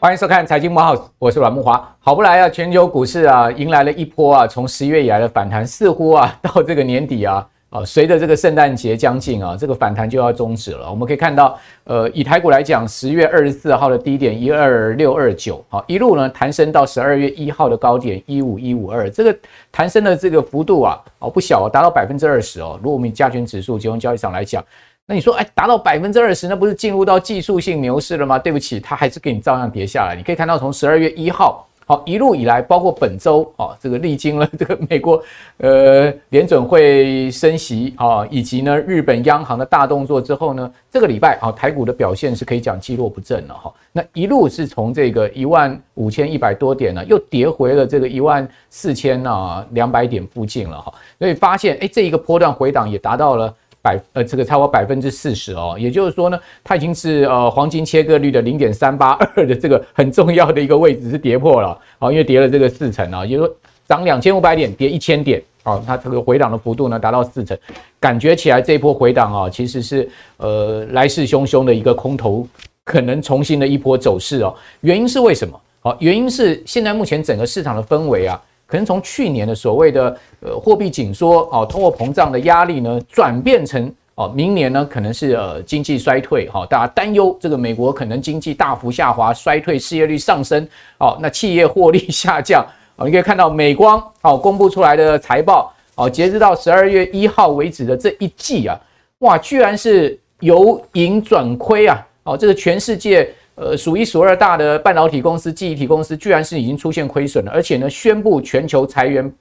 [0.00, 1.96] 欢迎收看《财经慕 House》，我是阮木华。
[1.98, 10.88] 好不来啊，全球股市啊，迎来了一波啊，从十月以来的反弹，似乎啊，到这个年底啊，啊，随着这个圣诞节将近啊，这个反弹就要终止了。
[10.88, 19.36] 我们可以看到，呃，以台股来讲，十月二十四号的低点一二六二九，好，一路呢弹升到十二月一号的高点一五一五二，这个
[19.72, 22.78] 弹升的这个幅度啊，哦不小，达到百分之二十哦。
[22.80, 24.64] 如果我们以加权指数、集中交易上来讲。
[25.06, 28.38] 那你说，哎，达到百分之二十，那不是进入到技术性牛市了吗？
[28.38, 30.14] 对不起，它还是给你照样跌下来。
[30.16, 35.22] 你可以看到，从十二月一号，好一路以来，包括本周，啊，这个历经了 这个美国，
[35.58, 43.72] 呃，联准会升息啊，以及呢日本央行的大动作之后呢，这个礼拜啊，台股的表现是可以讲积弱不振了哈。
[43.92, 50.92] 那一路是从这个一万五千一百多点呢，又跌回了这个一万四千啊两百点附近了哈。
[51.18, 53.54] 所以发现，哎，这一个波段回档也达到了。
[53.84, 67.54] 百呃，这个超过百分之四十哦，也就是说呢，它已经是呃黄金切割率的零点三八二的这个很重要的一个位置是跌破了，好，因为跌了这个四成啊，也就是说涨两千五百点跌一千点，好，它这个回档的幅度呢达到四成，
[68.00, 72.48] 感觉起来这一波回档啊，其实是呃来势汹汹的一个空头
[72.84, 75.60] 可能重新的一波走势哦，原因是为什么？
[75.82, 78.40] 好，原因是现在目前整个市场的氛围啊。
[78.66, 90.66] 可能从去年的所谓的呃货币紧缩啊，通货膨胀的压力呢，转变成哦，明年呢可能是呃经济衰退哈，大家担忧这个美国可能经济大幅下滑、衰退、失业率上升
[90.98, 98.80] 哦，那企业获利下降哦，你可以看到美光哦公布出来的财报哦，截止到十二月一号为止的这一季啊，
[99.18, 103.32] 哇，居然是由盈转亏啊，哦，这个全世界。
[103.56, 109.32] 呃，数一数二大的半导体公司、记忆体公司，居然是已经出现亏损了，而且呢，宣布全球裁员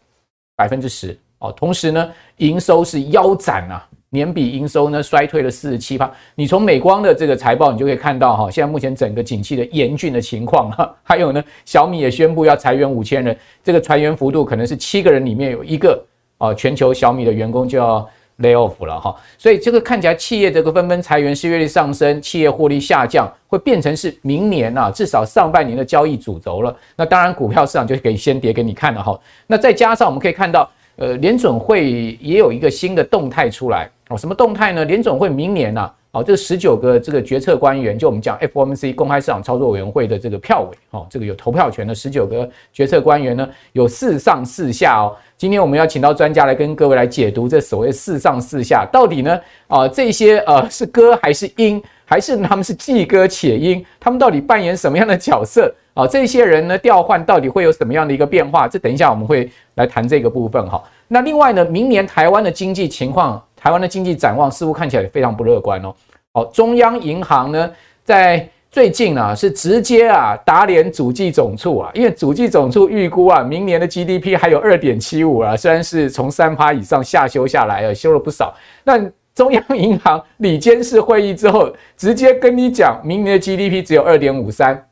[0.55, 1.51] 百分之十哦。
[1.53, 6.09] 同时呢，营收是腰斩啊，年比营收呢衰退了四十七%。
[6.35, 10.95] 你从美光的这个财报，你就可以看到哈，现在目前整个景气的严峻的情况哈。
[11.01, 16.05] 还有呢，小米也宣布要裁员五千人，这个裁员幅度可能是七个人里面有一个
[16.37, 18.07] 啊，全球小米的员工就要。
[18.43, 26.75] Lay off 了哈，所以这个看起来企业这个纷纷裁员，失业率上升，企业获利下降，会变成是明年啊至少上半年的交易主轴了。
[26.95, 29.19] 那当然股票市场就可以先跌给你看了哈。
[29.47, 34.85] 那再加上我们可以看到，呃，联准会也有一个新的动态出来哦，什么动态呢？
[34.85, 35.91] 联准会明年啊。
[36.15, 45.17] 好，这十九个这个决策官员，就我们讲 FOMC 公开市场操作委员会的这个票委，哦，这个有投票权的十九个决策官员呢，有四上四下哦。
[45.35, 49.41] 今天我们要请到专家来跟各位来解读这所谓四上四下到底呢？
[49.65, 53.83] 啊，这些呃是鸽还是鹰，还是他们是既鸽且鹰？
[53.99, 55.73] 他们到底扮演什么样的角色？
[55.95, 58.67] 啊，这些人呢调换到底会有什么样的一个变化？
[58.67, 60.83] 这等一下我们会来谈这个部分哈。
[61.07, 63.43] 那另外呢，明年台湾的经济情况。
[63.63, 65.95] 台湾的经济展望似乎看起来非常不乐观哦。
[66.33, 67.71] 好，中央银行呢，
[68.03, 78.53] 在最近啊，是直接啊打脸主计总处啊，因为主计总处预估啊，明年的 GDP 还有二点七五啊，虽然是从三趴以上下修下来了，修了不少。
[78.83, 84.85] 但中央银行理监事会议之后，直接跟你讲，明年的 GDP 只有二点五三。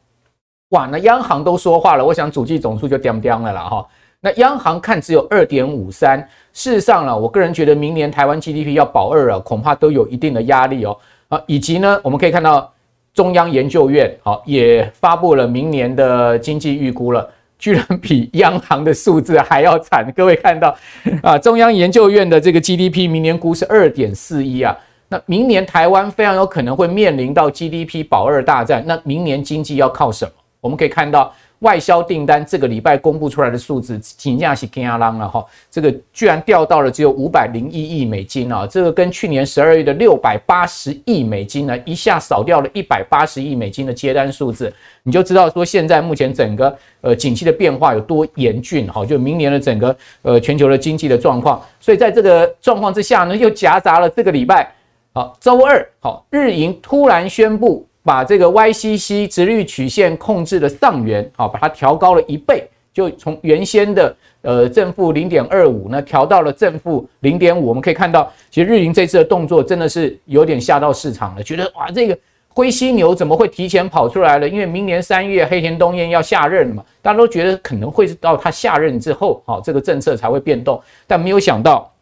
[0.69, 3.85] 哇，那央行都说话了，我想主计总处就掂掂了啦哈。
[4.23, 6.19] 那央行看只有二点五三。
[6.53, 10.95] 事实上呢，我个人觉得明年台湾 GDP 要保二啊，恐怕都有一定的压力哦。
[11.27, 12.71] 啊，以及呢，我们可以看到
[13.15, 17.27] 中央研究院好也发布了明年的经济预估了，
[17.57, 20.13] 居然比央行的数字还要惨。
[20.15, 20.75] 各位看到
[21.23, 24.77] 啊，中央研究院的这个 GDP 明年估是二点四一啊，
[25.07, 28.83] 那明年台湾非常有可能会面临到 GDP 保二大战。
[28.85, 30.31] 那明年经济要靠什么？
[30.59, 31.33] 我们可以看到。
[31.61, 35.45] 外销订单这个礼拜公布出来的数字，真的是惊浪了哈！
[35.69, 38.65] 这个居然掉到了只有五百零一亿美金啊！
[38.65, 44.73] 这个跟去年十二月的六百八十亿美金呢，一下少掉了一百八十亿美金的接单数字，
[45.03, 49.05] 你就知道说现在目前整个呃景气的变化有多严峻哈！
[49.05, 54.73] 就明年的整个呃全球的经济的状况，所以在这个状况之下呢，又夹杂了这个礼拜
[55.13, 57.87] 好周二好日银突然宣布。
[58.03, 67.67] 把这个 YCC 直率曲线控制的上缘，好，把它调高了一倍，就从原先的呃正负零点二五呢，调到了正负零点五。
[67.67, 72.17] 我们可以看到，其实日银这次的动作真的是有点吓到市场了，觉得哇，这个
[72.49, 74.49] 灰犀牛怎么会提前跑出来了？
[74.49, 81.93] 因为明年三月黑田东彦要下任了嘛，大家都觉得可能会是到他下任之后，好，这个政策才会变动，但没有想到，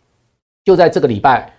[0.63, 1.53] 就在这个礼拜。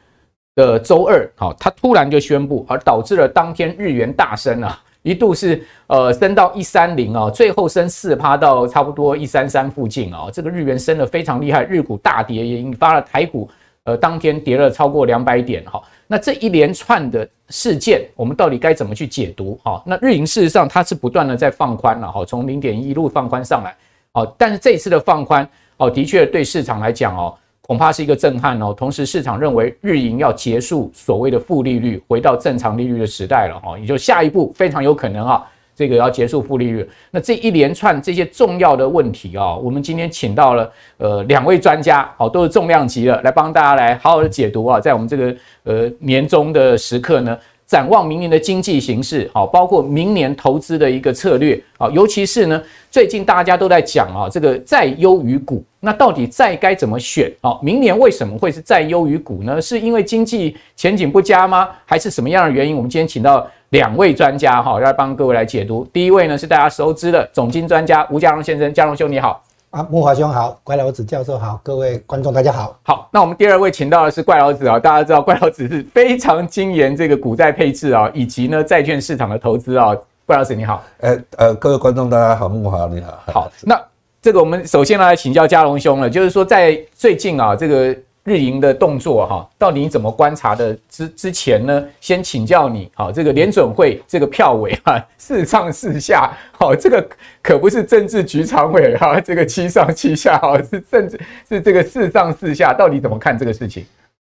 [0.55, 13.49] 的周二，好，他突然就宣布，而导致了当天日元大升啊，一度是呃升到一三零啊，最后升四趴到差不多一三三附近啊，这个日元升得非常厉害，日股大跌，也引发了台股
[13.85, 15.81] 呃，当天跌了超过两百点哈。
[16.07, 19.59] 那这一连串的事件，我们到底该怎么去解读？
[19.63, 23.75] 哈，那日银事实上它是不断的在放宽了哈，从零点一路放宽上来，
[24.13, 25.49] 哦，但是这次的放宽，
[25.79, 27.35] 哦，的确对市场来讲哦，
[27.71, 28.75] 恐怕是一个震撼哦。
[28.77, 35.47] 同时，市场认为日银要结束所谓的负利率，回到正常利率的时代了哈，也就下一步非常有可能哈。
[35.77, 47.39] 这个要结束负利率，那这一连串这些重要的问题啊，我们今天请到了呃两位专家，好，都是重量级的，来帮大家来好好的解读啊，在我们这个呃年终的时刻呢，
[47.71, 57.57] 展望明年的经济形势，好，包括明年投资的一个策略啊，尤其是呢，最近大家都在讲啊，这个债优于股，那到底债该怎么选啊？
[57.63, 59.63] 明年为什么会是债优于股呢？
[59.63, 61.69] 是因为经济前景不佳吗？
[61.87, 62.75] 还是什么样的原因？
[62.75, 63.49] 我们今天请到。
[63.71, 65.89] 两位专家哈，要来帮各位来解读。
[65.93, 69.41] 第一位呢是大家熟知的总经专家吴家荣先生，家荣兄你好
[69.71, 72.77] 啊，木华兄好，怪老子教授好，各位观众大家好。
[72.83, 79.97] 好，那我们第二位请到的是怪老子啊，大家知道怪老子是非常精研这个股债配置啊，以及呢债券市场的投资啊，
[80.27, 80.83] 怪老子你好。
[80.99, 83.19] 呃呃，各位观众大家好，木华你好。
[83.33, 83.81] 好，那
[84.21, 87.97] 这个我们首先来请教嘉龙兄了，就是说在最近啊这个。
[88.31, 90.73] 日银的动作哈，到底你怎么观察的？
[90.89, 97.05] 之之前呢，先请教你，好，这个联准会这个票委啊，四上四下，好，这个
[97.43, 103.85] 可不是政治局常委哈，这个七上七下，哈，是政治是这个四上四下，到底怎么看这个事情？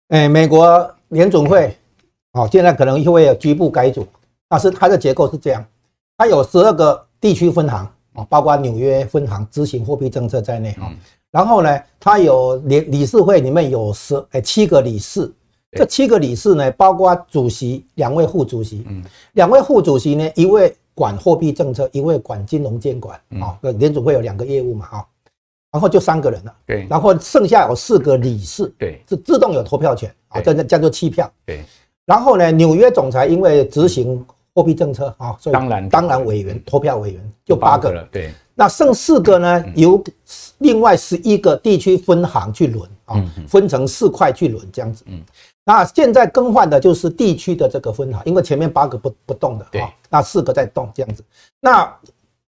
[0.09, 1.73] 哎，美国联准会，
[2.33, 4.05] 好，现在可能会有局部改组，
[4.50, 5.65] 但是它的结构是这样，
[6.17, 10.91] 它有十二个地区分行，啊，包括纽约分行执行货币政策在内，哈。
[11.33, 15.33] 然后呢，他有理理事会里面有十诶七个理事，
[15.71, 25.07] 这七个理事呢，包括主席、两位副主席，嗯，两位副主席呢，一位管货币政策，一位管金融监管，啊，联准会有两个业务嘛，哈，
[25.71, 31.63] 然后就三个人了，对，然后剩下有四个理事，对，是自动有投票权，啊，这叫做弃票，对，
[32.06, 35.89] 然后呢，纽约总裁因为执行货币政策，啊，所以当然。
[35.89, 38.31] 当然委员投票委员就八个了，对。
[38.56, 39.65] 那剩四个呢？
[39.74, 40.00] 由
[40.63, 45.04] 另外十一个地区分行去轮啊，分成四块去轮这样子。
[45.07, 45.21] 嗯
[45.65, 51.24] 那现在更换的就是地区的这个分行，因为前面八个不不动的啊，那四个在动这样子。
[51.62, 51.89] 那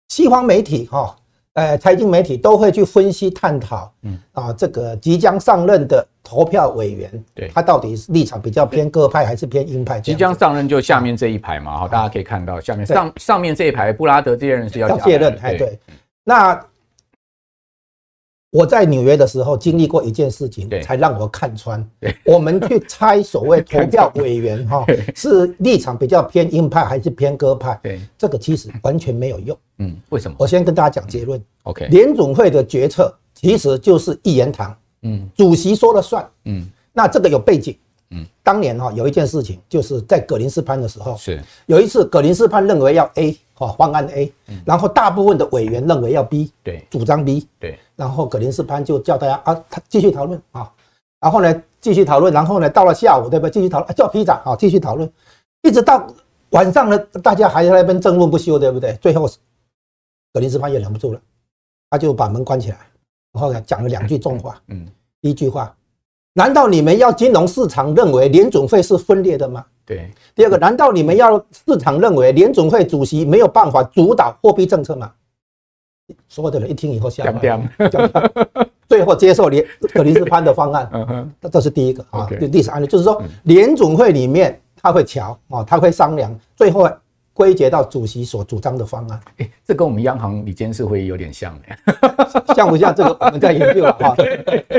[0.10, 1.16] 西方媒体哈，
[1.54, 10.00] 呃，财经媒体都会去分析探讨，嗯啊，这个即将上任的投票委员，对，他到底是立场比较偏鸽派还是偏鹰派？
[10.00, 15.80] 即将上任就下面这一排嘛，哈，大家可以看到下面上上面这一排，布拉德这些人是要卸任，哎，对。
[16.24, 16.64] 那
[18.52, 21.88] 我在纽约的时候经历过一件事情，才让我看穿。
[22.26, 24.84] 我们去猜所谓投票委员哈，
[25.16, 27.80] 是立场比较偏鹰派还是偏鸽派？
[27.84, 29.58] 对，这个其实完全没有用。
[29.78, 30.36] 嗯，为什么？
[30.40, 31.40] 我先跟大家讲结论。
[31.64, 34.76] OK，联总会的决策其实就是一言堂。
[35.04, 36.28] 嗯，主席说了算。
[36.46, 37.78] 嗯，那这个有背景。
[38.12, 43.38] 嗯，当年哈有一件事情，就是在葛林斯潘的时候，是有一次葛林斯潘认为要 A。
[43.60, 44.34] 哦，方案 A，
[44.66, 50.72] 然后大部分的委员认为要 B，对，主张 B，对，然后葛林斯潘就叫大家啊，他继续讨论啊，
[51.20, 53.52] 然后呢继续讨论，然后呢到了下午对不对？
[53.52, 55.12] 继续讨论，叫批长啊，继续讨论，
[55.62, 56.08] 一直到
[56.52, 58.94] 晚上呢，大家还在那边争论不休，对不对？
[59.02, 59.30] 最后
[60.34, 61.20] 葛林斯潘也忍不住了，
[61.90, 62.78] 他就把门关起来，
[63.34, 64.88] 然后呢讲了两句重话，嗯，
[65.22, 65.76] 第一句话，
[66.34, 69.66] 难道你们要金融市场认为联总会是分裂的吗？
[69.86, 75.12] 对，第二个，难道你们要市场认为联总会主席没有办法主导货币政策吗？
[76.28, 77.70] 所有的人一听以后吓坏，
[78.88, 80.90] 最后接受联葛林斯潘的方案。
[80.94, 86.90] 嗯哼，这是第一个啊，历史案例就是说，联总会里面他会瞧啊，他会商量，最后
[87.40, 89.18] 归结到主席所主张的方案。
[89.38, 91.58] 哎，这跟我们央行理监事会议有点像，
[92.54, 92.94] 像不像？
[92.94, 94.14] 这个我们在研究了 哈，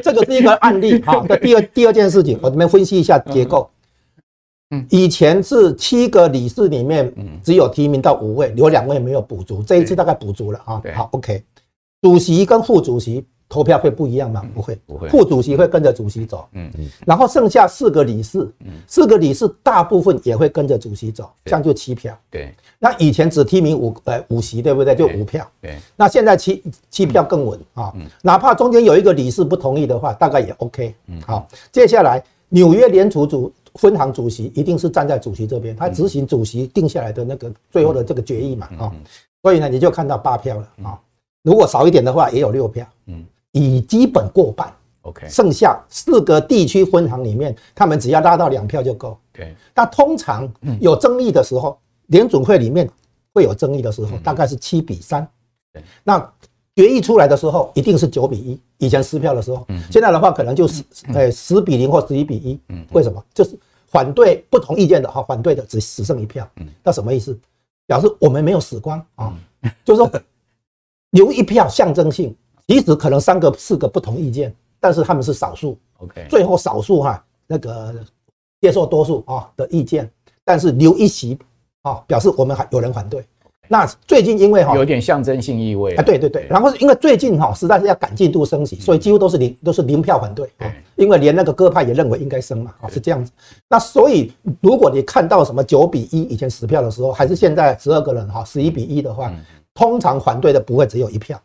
[0.02, 1.24] 这个是一个案例哈。
[1.26, 3.70] 这第二第二件事情，我们分析一下结构。
[4.90, 7.10] 以前是七个理事里面，
[7.42, 9.62] 只有提名到五位，有两位没有补足。
[9.62, 10.82] 这一次大概补足了啊。
[10.94, 11.42] 好，OK。
[12.02, 14.42] 主席跟副主席投票会不一样吗？
[14.54, 15.08] 不会，不会。
[15.10, 16.48] 副主席会跟着主席走。
[16.52, 16.88] 嗯嗯。
[17.04, 18.50] 然后剩下四个理事，
[18.86, 22.16] 四个理事大部分也会跟着主席走，这样就七票。
[22.30, 22.54] 对。
[22.78, 24.94] 那以前只提名五呃五席，对不对？
[24.94, 25.46] 就五票。
[25.60, 25.76] 对。
[25.96, 27.92] 那现在七七票更稳啊。
[28.22, 30.94] 哪怕中间有一个理事不同意的话，大概也 OK。
[31.08, 31.20] 嗯。
[31.20, 33.52] 好，接下来纽约联储主。
[33.76, 38.92] 分行主席一定是站在主席这边，他执行主席定下来的那个最后的这个决议嘛啊，
[39.42, 40.98] 所以呢，你就看到八票了啊。
[41.44, 44.72] 如果少一点的话，也有六票，嗯，已基本过半。
[45.02, 49.18] OK，剩下四个地区分行里面，他们只要拉到两票就够。
[49.32, 52.88] 对，那通常有争议的时候，联准会里面
[53.32, 55.26] 会有争议的时候，大概是七比三。
[55.72, 56.32] 对，那。
[56.76, 62.58] 决议出来的时候一定是九比一，以前撕票的时候，现在的话可能就是呃十比零或十一比一。
[62.92, 63.22] 为什么？
[63.34, 66.48] 就是反对不同意见的哈，反对的只只剩一票。
[66.56, 67.38] 嗯那什么意思？
[67.86, 69.34] 表示我们没有死光啊，
[69.84, 70.10] 就是说
[71.10, 72.34] 留一票象征性，
[72.70, 75.76] 即使可能三个四个不同意见，但是他们是少数。
[75.98, 77.92] OK，最后少数哈那个
[78.60, 80.08] 接受多数啊的意见，
[80.44, 81.36] 但是留一席
[81.82, 83.24] 啊，表示我们还有人反对。
[83.66, 93.32] 那最近因为哈有点象征性意味啊，对对对，然后因为最近哈实在是要赶进度升息，所以几乎都是零都是零票反对啊，因为连那个鸽派也认为应该升嘛啊，是这样子。
[93.68, 99.32] 那所以如果你看到什么九比一以前十票的时候，还是现在十二个人哈十一比一的话，
[99.74, 101.40] 通常反对的不会只有一票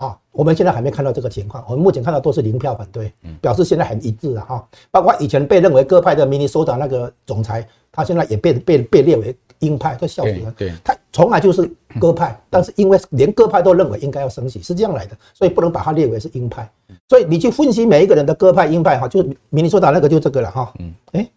[0.00, 0.18] 啊。
[0.32, 4.68] 我们现在还没看到这个情况，我们目前看到都是零票反对，表示现在很一致了哈。
[4.90, 9.36] 包括以前被认为鸽派的明尼苏达那个总裁，他现在也被被被列为。
[9.60, 16.66] 鹰派都笑死了，对，他从来就是鸽派，但是因为连鸽派都认为应该要升息，是这样来的，所以不能把它列为是鹰派。
[17.10, 21.30] 所以你去分析每一个人的鸽派、鹰派，哈，就明尼苏达那个就这个了，哈，嗯，哎，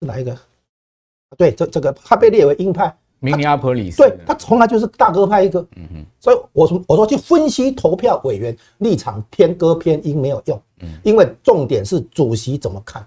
[0.00, 0.38] 是哪一个？
[1.36, 13.04] 对，这这个他被列为鹰派，明尼阿波利斯，对，他从来就是大哥派一个，嗯嗯，所以我说我说去分析投票委员立场偏鸽偏鹰没有用，嗯，因为重点是主席怎么看。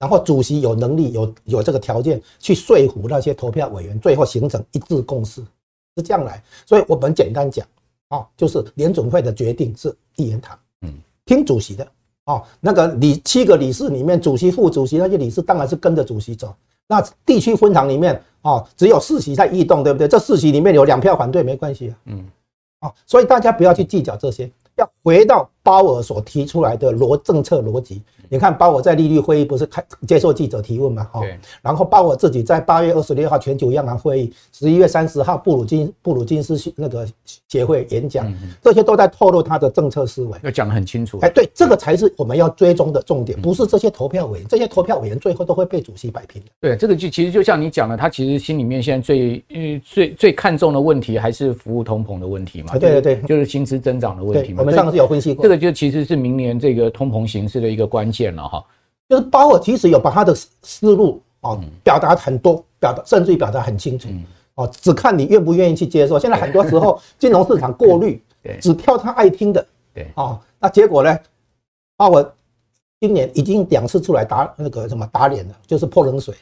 [0.00, 5.42] 然后主席有能力有有这个条件去说服那些投票委员，最后形成一致共识，
[5.94, 6.42] 是这样来。
[6.64, 7.66] 所以我们简单讲
[8.08, 10.92] 啊，就是联总会的决定是一言堂，嗯，
[11.26, 11.86] 听主席的
[12.24, 12.42] 哦。
[12.60, 16.54] 那个理七个理事里面，主席、副主席那些理事当然是跟着主席走。
[16.88, 20.08] 那地区分堂里面啊，只有四席在异动，对不对？
[20.08, 22.24] 这四席里面有两票反对，没关系啊，嗯，
[22.80, 28.02] 哦，所以大家不要去计较这些，要回到鲍尔所提出来的逻政策逻辑。
[28.28, 31.04] 你看鲍尔在利率会议不是开接受记者提问嘛？
[31.12, 31.20] 哈，
[31.62, 37.06] 然后鲍尔自己在八月二十六号全球央行会议，十一月三十号布鲁金布鲁金斯那个
[37.48, 41.18] 协会演讲，这些都在透露他的政策思维，要讲得很清楚。
[41.22, 46.48] 哎，对，这个才是我们要追踪的重点，不是这些投票委员，这些投票委员最后都会被主席摆平的。
[46.60, 52.78] 对，这个就其实就像你讲的，他其实心里面现在最嗯最最看重的问题还是服务通膨的问题嘛？
[52.78, 54.60] 对对对，就是薪资增长的问题嘛。
[54.60, 58.20] 我们上次有分析过，这个就其实是明年这个通膨形势的一个关键。
[58.20, 58.62] 见了哈，
[59.08, 64.10] 就是鲍尔其实有把他的思路啊表达很多，表达甚至于表达很清楚
[64.56, 66.18] 哦，只看你愿不愿意去接受。
[66.18, 68.22] 现在很多时候 金融市场过滤，
[68.60, 71.18] 只挑他爱听的，对啊，那结果呢？
[71.96, 72.32] 鲍尔
[73.00, 76.34] 今年已经两次出来打那个什么打脸了，就是泼冷水。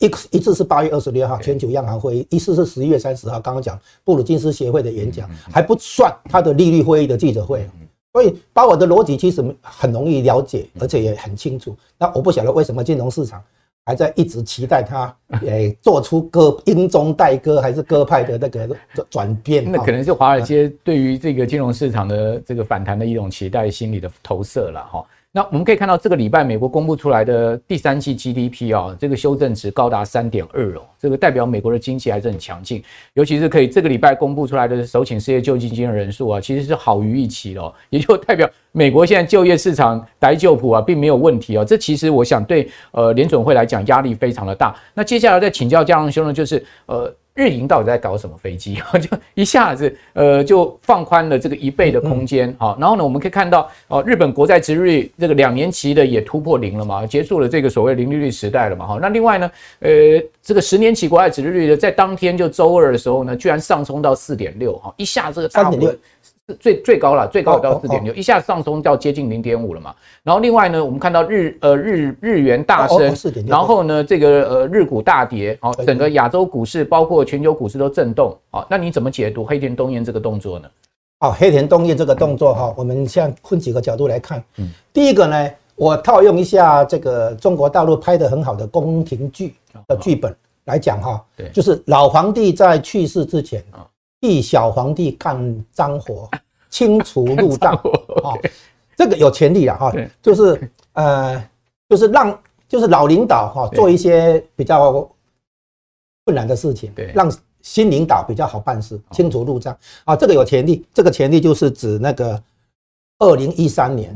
[0.00, 7.70] 一一次是八月二十六号全球央行会议，一次是十一月三十号刚刚讲布鲁金斯协会的演讲，还不算他的利率会议的记者会。
[8.12, 11.76] 所以，把我的逻辑其实很容易了解，而且也很清楚。
[11.98, 13.42] 那我不晓得为什么金融市场
[13.84, 15.14] 还在一直期待它，
[15.46, 18.76] 诶，做出鸽英中带鸽还是鸽派的那个
[19.08, 19.70] 转变。
[19.70, 25.04] 那可能是华尔街对于这个金融市场的这个反弹的一种期待心理的投射了哈。
[25.32, 32.82] 那我们可以看到，这个礼拜美国公布出来的第三季 GDP 啊，这个修正值高达三点二哦，这个代表美国的经济还是很强劲，
[33.14, 41.64] 尤其是可以这个礼拜公布出来的首请失业救济金的人数啊，其实是好于预期哦， 也就代表美国现在就业市场待就普啊，并没有问题哦。
[41.64, 44.74] 这其实我想对呃联准会来讲压力非常的大。
[44.94, 47.14] 那接下来再请教佳龙兄呢，就是呃。
[47.34, 48.80] 日营到底在搞什么飞机？
[49.00, 59.90] 就一下子，呃，就放宽了这个一倍的空间，好，然后呢，我们可以看到，哦，日本国债殖利率这个两年期的也突破零了嘛，结束了这个所谓零利率时代了嘛，哈，那另外呢，呃，
[60.42, 65.78] 这个十年期国债殖利率呢，在当天就周二的时候呢，居然上冲到四点六，哈，一下这个大幅。
[66.54, 69.94] 最最高了，最高到四点六，一下上升到接近零点五了嘛。
[70.22, 73.14] 然后另外呢，我们看到日呃日日元大升，
[73.46, 78.36] 然后呢这个呃日股大跌，好，整个亚洲股市包括全球股市都震动。
[78.50, 80.68] 好，那你怎么解读黑田东彦这个动作呢？
[81.18, 84.42] 好，黑田东彦这个动作哈，我们现在分几个角度来看。
[84.56, 89.54] 嗯，第一个呢，我套用一下这个中国大陆拍的很好的宫廷剧
[89.86, 93.86] 的剧本来讲哈，对，就是老皇帝在去世之前啊。
[94.20, 96.28] 替小皇帝干脏活，
[96.68, 97.72] 清除路障
[98.22, 98.36] 啊，
[98.94, 101.50] 这个有权利了哈，就是呃，
[101.88, 104.92] 就是让就是老领导哈做一些比较
[106.26, 109.74] 困难的事情，对，让新领导比较好办事，清除路障
[110.04, 112.42] 啊，这个有权利，这个权利就是指那个
[113.20, 114.14] 二零一三年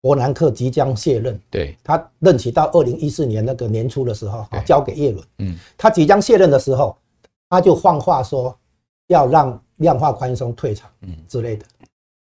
[0.00, 6.96] 伯南克即将卸任，对，他任期到二零一四年那个年初的时候啊，交给叶伦，嗯，他即将卸任的时候，
[7.48, 8.52] 他就放话说。
[9.08, 11.64] 要让量化宽松退场，嗯之类的，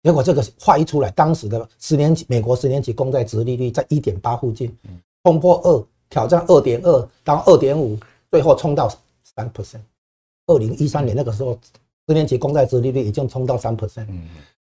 [0.03, 4.75] 结果这个话一出来，当时的十年期美国十年期公债殖利率在一点八附近，
[5.25, 7.99] 冲破二，挑战二点二到二点五，
[8.31, 8.89] 最后冲到
[9.23, 9.81] 三 percent。
[10.47, 11.59] 二零一三年那个时候，
[12.09, 14.07] 十年期公债殖利率已经冲到三 percent。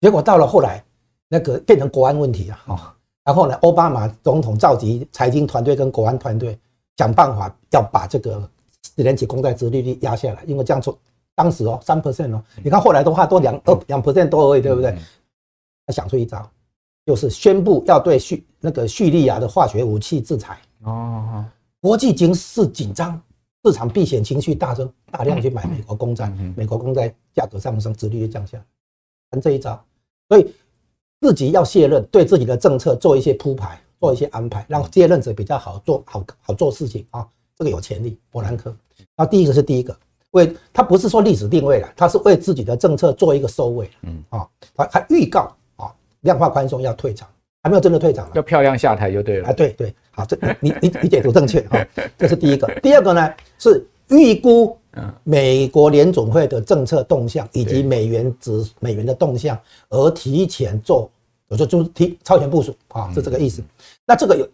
[0.01, 0.85] 结果到了后来，
[1.29, 2.97] 那个变成国安问题了哈。
[3.25, 6.59] 然后呢，奥巴马总统召集财经团队跟国安团队，
[6.97, 8.51] 想办法要把这个
[8.97, 10.99] 十年期公债殖利率压下来，因为这样做
[11.35, 14.97] 当时哦三 percent 哦，你看后来的话都两二两 percent 多而已，对不对？
[15.87, 16.49] 他想出一招，
[17.05, 21.45] 就是宣布要对叙那个叙利亚的化学武器制裁哦，
[21.81, 23.21] 国际形势紧张，
[23.65, 28.65] 市场避险情绪大增，大量去买美国公债，美国公债价格上升，殖利率降下来，
[29.31, 29.85] 玩这一招，
[30.29, 30.55] 所以。
[31.25, 37.25] 自己要卸任，对自己的政策做一些铺排，做一些安排，让接任者比较好做好好做事情啊。
[37.57, 38.75] 这个有潜力，伯南克。
[39.17, 39.97] 那第一个是第一个，
[40.33, 43.91] 为他不是说历史定位了，他是为自己的政策做一个收尾。
[44.03, 47.29] 嗯啊，他他预告啊，量化宽松要退场，
[47.63, 49.49] 还没有真的退场，要漂亮下台就对了。
[49.49, 51.87] 啊，对对，好，这你你你解读正确哈，
[52.19, 52.67] 这是第一个。
[52.83, 54.77] 第二个呢是预估
[55.23, 59.59] 美国联总会的政策动向以及美元指美元的动向，
[59.89, 61.11] 而提前做。
[61.49, 63.63] 我说就是提超前部署啊，是这个意思。
[64.07, 64.49] 那这个有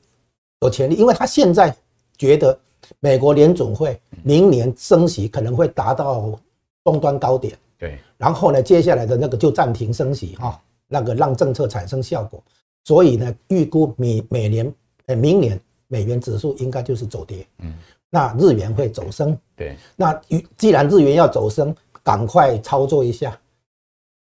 [0.62, 1.72] 有潜力，因为他现在
[2.16, 2.58] 觉得
[3.00, 6.38] 美国联总会明年升息可能会达到
[6.84, 7.98] 终端高点，对。
[8.16, 12.42] 然后呢，接下来的那个就暂停升息哈，那个让政策产生效果。
[12.84, 14.74] 所以呢，预估每每年
[15.06, 17.74] 呃明年美元指数应该就是走跌，嗯。
[18.10, 19.76] 那日元会走升，对。
[19.94, 20.18] 那
[20.56, 23.38] 既然日元要走升，赶快操作一下，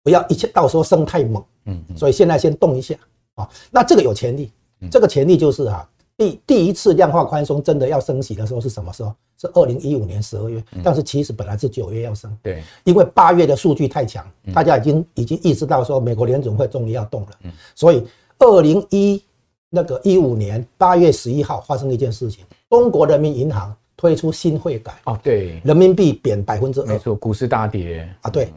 [0.03, 1.43] 不要一切到时候升太猛。
[1.65, 2.95] 嗯，所以现在先动一下
[3.33, 4.51] 啊，那这个有潜力，
[4.91, 5.89] 这个潜力就是啊，
[6.21, 9.11] 第第一次量化宽松真的要升息的时候是什么时候？
[9.39, 14.23] 是二零一五年十二月，但是其实本来是九月要升，对，因为八月的数据太强，
[14.53, 17.29] 大家已经已经意识到说美国联总会终于要动了，
[17.73, 18.05] 所以
[18.37, 19.19] 二零一
[19.67, 28.07] 那个一五年八月十一号发生了一件事情，中国人民银行推出新汇改哦，对，人民币贬百分之二，没错，股市大跌。
[28.21, 28.53] 啊，对，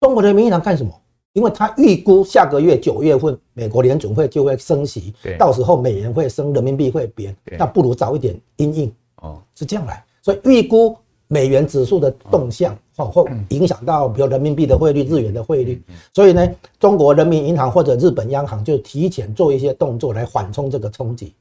[0.00, 0.92] 中国人民银行干什么？
[1.32, 10.04] 因为他预估下个月九月份美国联准会就会升息，到时候美元会升，人民币会贬，那不如早一点因应哦，是这样来。
[10.20, 10.96] 所以预估
[11.28, 15.82] 美元指数的动向，哦，会影响到比如人民币的汇率、日元的汇率。
[16.12, 16.46] 所以呢，
[16.78, 21.34] 中国人民银行或者日本央行就提前做一些动作来缓冲这个冲击。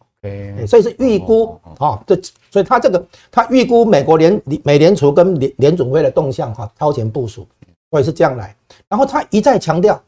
[0.67, 2.15] 所以是预估啊，这
[2.49, 7.45] 所以他这个他预估美国联美联储跟联联准会的动向哈，超前部署。
[7.89, 8.55] 所以是这样来，
[8.91, 10.03] 然后他一再强调，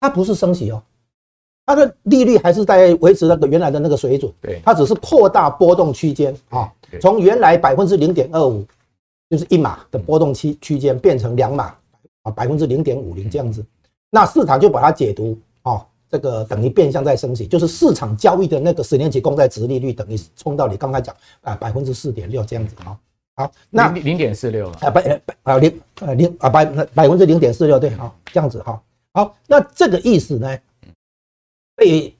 [0.00, 0.82] 它不是升息哦，
[1.66, 8.64] 它的利率还是在维持那个原来的那个水准，对，它只是扩大波动区间啊，从原来百分之零点二五，
[9.28, 11.74] 就是一码的波动区区间变成两码
[12.22, 13.62] 啊，百分之零点五零这样子，
[14.08, 22.98] 那市场就把它解读啊，这个等于变相在升息，就是市场交易的那个十年期公债值利率等于冲到你刚才讲啊百分之四点六这样子啊。
[23.36, 28.80] 好，那零点四六啊，百百啊零呃零啊百百分之零点四六对，好这样子哈，
[29.12, 30.56] 好，那这个意思呢，
[31.74, 32.14] 被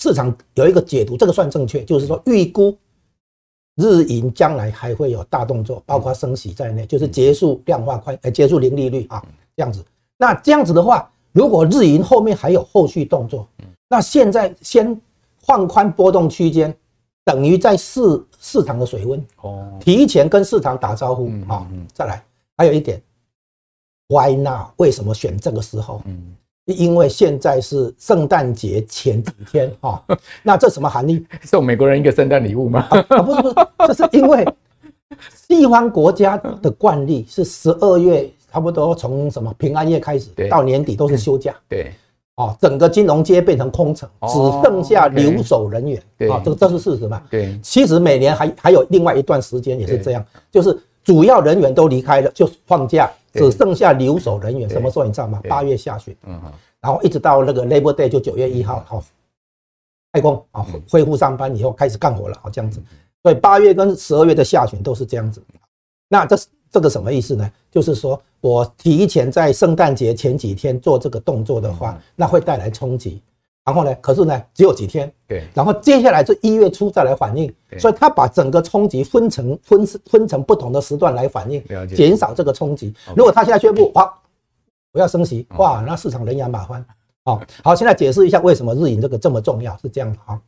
[0.00, 2.76] 市场有一个解读，这个算正确，就是说预估
[3.76, 9.24] 日银将来还会有大动作，包括升息在内，就是结束量化宽呃结束零利率啊
[9.54, 9.84] 这样子。
[10.18, 13.48] 那这样子的话，如果日银后面还有后续动作，
[13.88, 15.00] 那现在先
[15.38, 16.76] 放宽波动区间。
[17.26, 18.00] 等于在试
[18.40, 21.66] 市场的水温哦，提前跟市场打招呼啊。
[21.92, 22.22] 再来，
[22.56, 23.02] 还有一点
[24.06, 24.68] ，Why now？
[24.76, 26.00] 为什么选这个时候？
[26.04, 26.36] 嗯，
[26.66, 30.00] 因为现在是圣诞节前几天 哈。
[30.44, 31.26] 那这什么含义？
[31.42, 32.86] 送美国人一个圣诞礼物吗？
[32.90, 33.54] 啊，不是不是，
[33.88, 34.46] 这是因为
[35.34, 41.52] 西方国家的惯例是十二月差不多从什么平安夜开始到年底都是休假。
[41.68, 41.92] 对。
[42.36, 46.02] 哦，整个金融街变成空城，只剩下留守人员。
[46.18, 47.22] 对，啊，这个这是事实嘛？
[47.30, 54.68] 对，其实每年还还有另外一段时间也是这样，就是主要人员都离开了，就放假，只剩下留守人员。
[54.68, 55.40] 什么时候你知道吗？
[55.48, 56.38] 八月下旬，嗯，
[56.82, 59.02] 然后一直到那个 Labor Day 就九月一号，好，
[60.12, 62.82] 开工啊，恢复上班以后开始干活了，好这样子。
[63.22, 65.42] 所以八月跟十二月的下旬都是这样子。
[66.08, 66.48] 那这是。
[66.70, 67.50] 这个什么意思呢？
[67.70, 73.22] 就是说我提前在圣诞节前几天做这个动作的话，那会带来冲击。
[73.64, 75.12] 然后呢，可是呢，只有几天。
[75.26, 75.44] 对。
[75.52, 77.52] 然后接下来是一月初再来反应。
[77.78, 81.60] 所以他把整个冲击分成分分成不同的时段来反应，
[81.94, 82.94] 减少这个冲击。
[83.16, 84.12] 如果他现在宣布哇，
[84.92, 86.84] 我要升息，哇，那市场人仰马翻。
[87.24, 90.40] 啊，好，现在解释一下为什么日银这个这么重要，是这样的哈。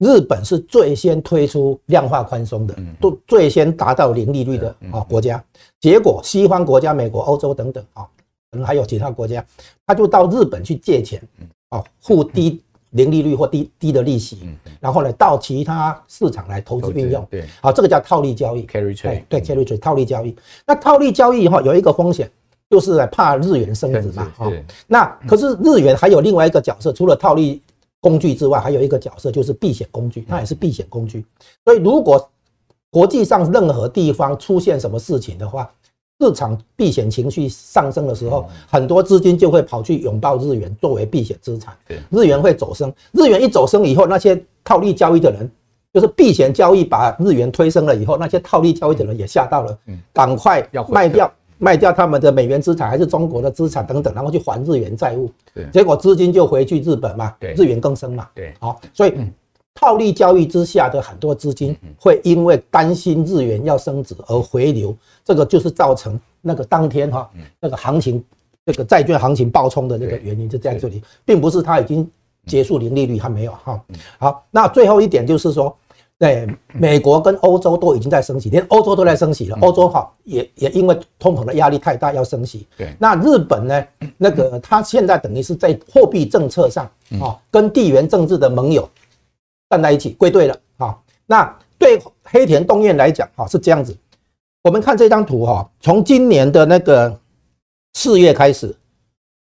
[0.00, 5.42] 日本是最先推出量化宽松的，都最先达到零利率的啊国家。
[5.78, 8.08] 结果西方国家，美国、欧洲等等啊，
[8.50, 9.44] 可能还有其他国家，
[9.86, 11.22] 他就到日本去借钱，
[11.68, 14.48] 啊，付低零利率或低低的利息，
[14.80, 17.26] 然后呢，到其他市场来投资运用。
[17.30, 18.66] 对，好，这个叫套利交易。
[18.66, 20.34] carry trade，对，carry trade 套利交易。
[20.66, 22.30] 那套利交易哈有一个风险，
[22.70, 24.32] 就是怕日元升值嘛。
[24.34, 24.50] 哈，
[24.86, 27.60] 那可是日元还有另外一个角色，除了套利
[28.00, 31.24] 工具之外，还有一个角色就是避险工具，它也是避险工具。
[31.64, 32.30] 所以如果
[32.90, 35.70] 国际上任何地方出现什么事情的话，
[36.18, 41.74] 市场避险情绪上升的时候，很多资金就会跑去拥抱日元作为避险资产。
[42.10, 45.50] 日元会走升，日元一走升以后，那些套利交易的人，
[45.94, 49.78] 就是避险交易把日元推升了以后，那些套利交易的人也吓到了，
[50.12, 55.30] 赶快要卖掉卖掉他们的美元资产还是中国的资产等等，然后去还日元债务。
[55.72, 58.26] 结果资金就回去日本嘛，日元更升嘛。
[58.34, 59.14] 对，好，所以。
[59.72, 64.94] 套利交易之下的很多资金会因为担心日元要升值而回流，
[65.24, 68.22] 这个就是造成那个当天哈那个行情，
[68.66, 72.06] 这个债券行情暴冲的那个原因就在这里，并不是它已经
[72.46, 73.80] 结束零利率还没有哈。
[74.18, 75.74] 好，那最后一点就是说，
[76.20, 82.68] 对美国跟欧洲都已经在升息，连欧洲都在升息了，欧洲哈也也因为通膨的压力太大要升息。
[82.76, 83.84] 对，那日本呢？
[84.16, 86.84] 那个他现在等于是在货币政策上
[87.20, 88.88] 啊，跟地缘政治的盟友。
[89.70, 90.98] 站在一起归队了啊！
[91.26, 93.96] 那对黑田东彦来讲哈是这样子，
[94.64, 97.16] 我们看这张图哈，从今年的那个
[97.94, 98.76] 四月开始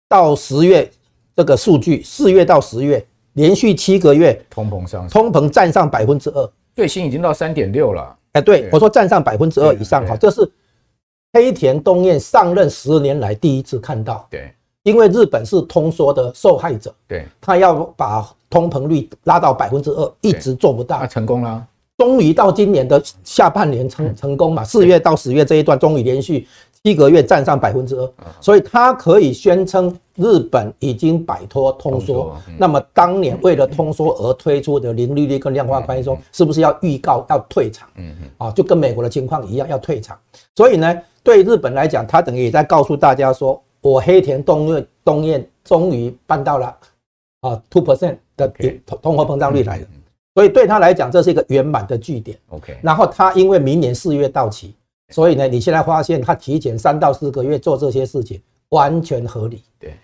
[0.09, 0.90] 到十月
[1.37, 3.07] 这个数据，四月到十月
[3.38, 8.16] 连续七个月通膨上，通膨占上百分之二，最新已经到三点六了。
[8.33, 10.51] 哎，对我说占上百分之二以上哈，这是
[11.33, 14.27] 黑田东彦上任十年来第一次看到。
[14.29, 14.53] 对。
[14.85, 21.66] 因为日本是通缩的受害者，对，他要把通膨率拉到百分之二，一直做不到，他成功了，
[21.98, 26.46] 终于到今年的下半年成成功嘛，四月到十月这一段终于连续
[26.83, 28.11] 七个月占上百分之二，
[28.41, 32.37] 所以他可以宣称日本已经摆脱通缩。
[32.57, 37.88] 那么当年为了通缩而推出的零利率跟量化宽松，是不是要预告要退场？
[37.97, 40.19] 嗯嗯，啊，就跟美国的情况一样要退场。
[40.55, 43.61] 所以呢，对日本来讲，他等于也在告诉大家说。
[43.81, 46.77] 我黑田东彦东彦终于办到了
[47.43, 48.49] 啊，two percent 的
[48.85, 49.87] 通通货膨胀率来了，
[50.35, 52.37] 所以对他来讲这是一个圆满的据点。
[52.49, 54.75] OK，然后他因为明年四月到期，
[55.11, 58.40] 所以呢，你现在发现他提前三到四个月做这些事情，
[58.71, 59.62] 完全合理。
[59.79, 59.94] 对，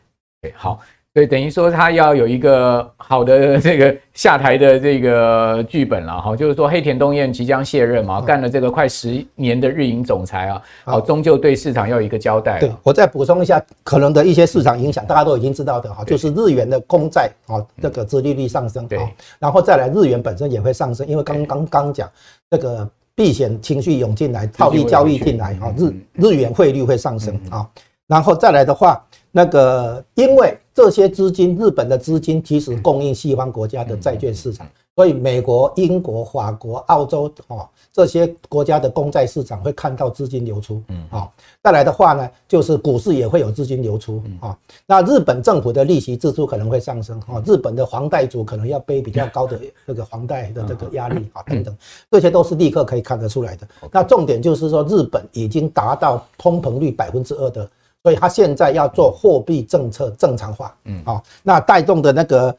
[0.43, 0.81] 对，好。
[1.13, 12.59] 对，等于说他要有一个好的这个下台的这个剧本了哈，就是说黑田东彦即将卸任嘛，干了这个快十年的日银总裁啊，好，终究对市场要有一个交代。
[12.59, 18.99] 对，我再补充一下可能的一些市场影响，大家都已经知道的哈，就是日元的公债啊，这个殖利率上升，对，
[19.39, 22.11] 然后再来日元本身也会上升，因为刚刚刚讲
[22.51, 27.69] 这个避险情绪涌进来，套利交易进来哈，日日元汇率会上升啊，
[28.07, 29.05] 然后再来的话。
[29.37, 34.65] 那个，因为这些资金，日本的资金其实供应西方国家的债券市场，
[34.97, 44.57] 所以美国、英国、法国、澳洲哦这些国家的公债市场会看到资金流出，嗯，好，再来的话呢，就是股市也会有资金流出啊。
[44.85, 51.77] 那日本政府的利息支出可能会上升啊，日本的房贷族可能要背比较高的这个房贷的这个压力啊等等，
[52.11, 53.67] 这些都是立刻可以看得出来的。
[53.93, 57.69] 那重点就是说，日本已经达到通膨率百分之二的。
[58.03, 62.55] 所以，他现在要做货币政策正常化，嗯，好，那带动的那个，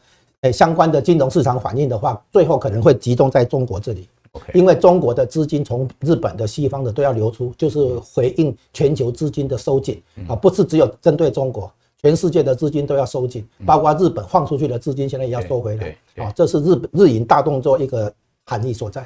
[0.46, 4.08] 诶，相关的金融市场反应的话，最后可能会集中在中国这里，
[4.54, 7.80] 因为中国的资金从日本的、西方的都要流出，就是
[8.14, 18.14] 回应全球资金的收紧，啊，不是只有针对中国，全世界的资金都要收紧，包括日本放出去的资金现在也要收回来，啊，这是日日银大动作一个
[18.46, 19.04] 含义所在。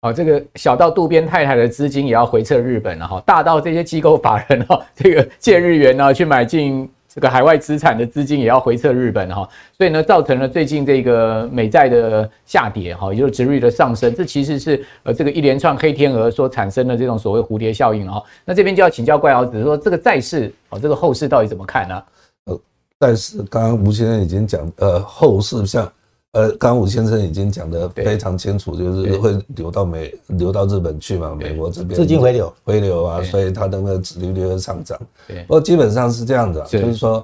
[0.00, 9.46] 好，这个小到渡边太太的资金也要回撤日本了哈，大到这些机构法人哈，这个借日元呢去买进这个海外资产的资金也要回撤日本哈，
[9.76, 18.22] 所以呢，造成了最近这个美债的下跌哈，也就是殖率的上升，这其实是呃这个一连串黑天鹅所产生的这种所谓蝴蝶效应哈。
[18.44, 22.02] 那这边就要请教怪老子说，这个债市哦，这个后市到底怎么看呢？
[22.46, 22.60] 呃，
[22.98, 25.90] 债市刚刚吴先生已经讲，呃，后市像。
[26.32, 34.98] 呃，刚刚吴先生已经讲得非常清楚，就是会流到美、流到日本去嘛，美国这边资金回流，回流啊，所以它的那个殖利率会上涨。
[35.46, 37.22] 不过基本上是这样的，就是说，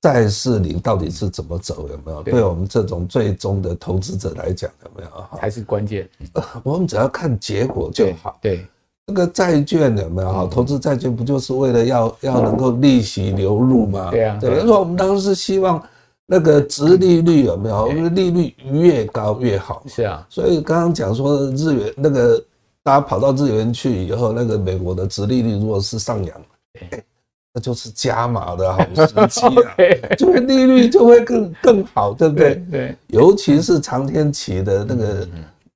[0.00, 2.22] 债市里到底是怎么走，有没有？
[2.22, 5.38] 对我们这种最终的投资者来讲，有没有？
[5.38, 6.08] 才是关键。
[6.62, 8.38] 我们只要看结果就好。
[8.40, 8.64] 对，
[9.08, 10.32] 那个债券有没有？
[10.32, 14.10] 哈，投资债券不就是为了要要能够利息流入吗？
[14.10, 14.58] 对啊，对。
[14.62, 15.82] 说我们当时是希望。
[16.32, 17.88] 那个殖利率有没有？
[18.08, 19.84] 利率越高越好。
[19.86, 22.42] 是啊，所以刚刚讲说日元那个，
[22.82, 26.40] 大家跑到日元去以后，那个美国的殖利率如果是上扬，
[27.52, 29.76] 那就是加码的好时机啊，
[30.16, 32.64] 就会利率就会更更好，对不对？
[32.70, 35.28] 对，尤其是长天期的那个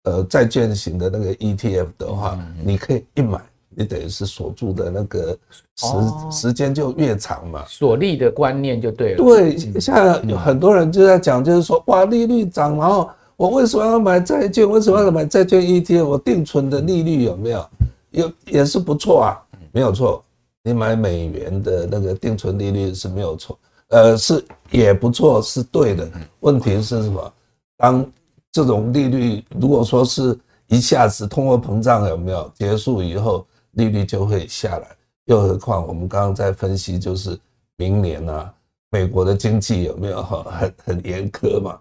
[0.04, 3.38] 呃债券型的那个 ETF 的话，你可以一买
[3.76, 5.36] 你等于是锁住的那个
[5.76, 5.86] 时
[6.32, 7.62] 时间就越长嘛。
[7.68, 9.18] 锁利的观念就对了。
[9.18, 14.68] 对，像有很多人就在讲，就是说哇，利率涨，然后我为什么要买债券？
[14.68, 16.04] 为什么要买债券 ETF？
[16.04, 17.68] 我定存的利率有没有？
[18.12, 19.36] 有也是不错啊，
[19.72, 20.24] 没有错。
[20.62, 23.58] 你买美元的那个定存利率是没有错，
[23.90, 26.08] 呃，是也不错，是对的。
[26.40, 27.32] 问题是什么？
[27.76, 28.04] 当
[28.50, 30.36] 这种利率如果说是
[30.68, 34.86] 一下子通货膨胀有没有结束以后，利率就会下来。
[35.24, 37.38] 又何况我们刚刚在分析，就是
[37.76, 38.52] 明年啊，
[38.90, 41.78] 美国的经济有没有很很严苛嘛？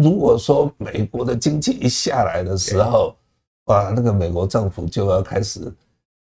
[0.00, 3.14] 如果说美国的经济一下来的时候，
[3.66, 5.70] 哇，那个美国政府就要开始。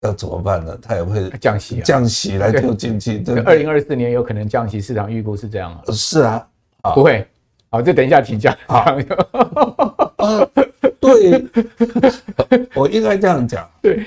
[0.02, 0.78] 要怎么办呢？
[0.80, 3.18] 他也会降息，降息来救经济。
[3.18, 5.82] 对，二零二四年有可能降息，市场预估是这样啊。
[5.92, 6.48] 是啊，
[6.94, 7.26] 不会。
[7.68, 8.54] 好，这等一下请教。
[8.68, 8.96] 啊，
[11.00, 11.44] 对，
[12.76, 13.68] 我应该这样讲。
[13.82, 14.06] 对，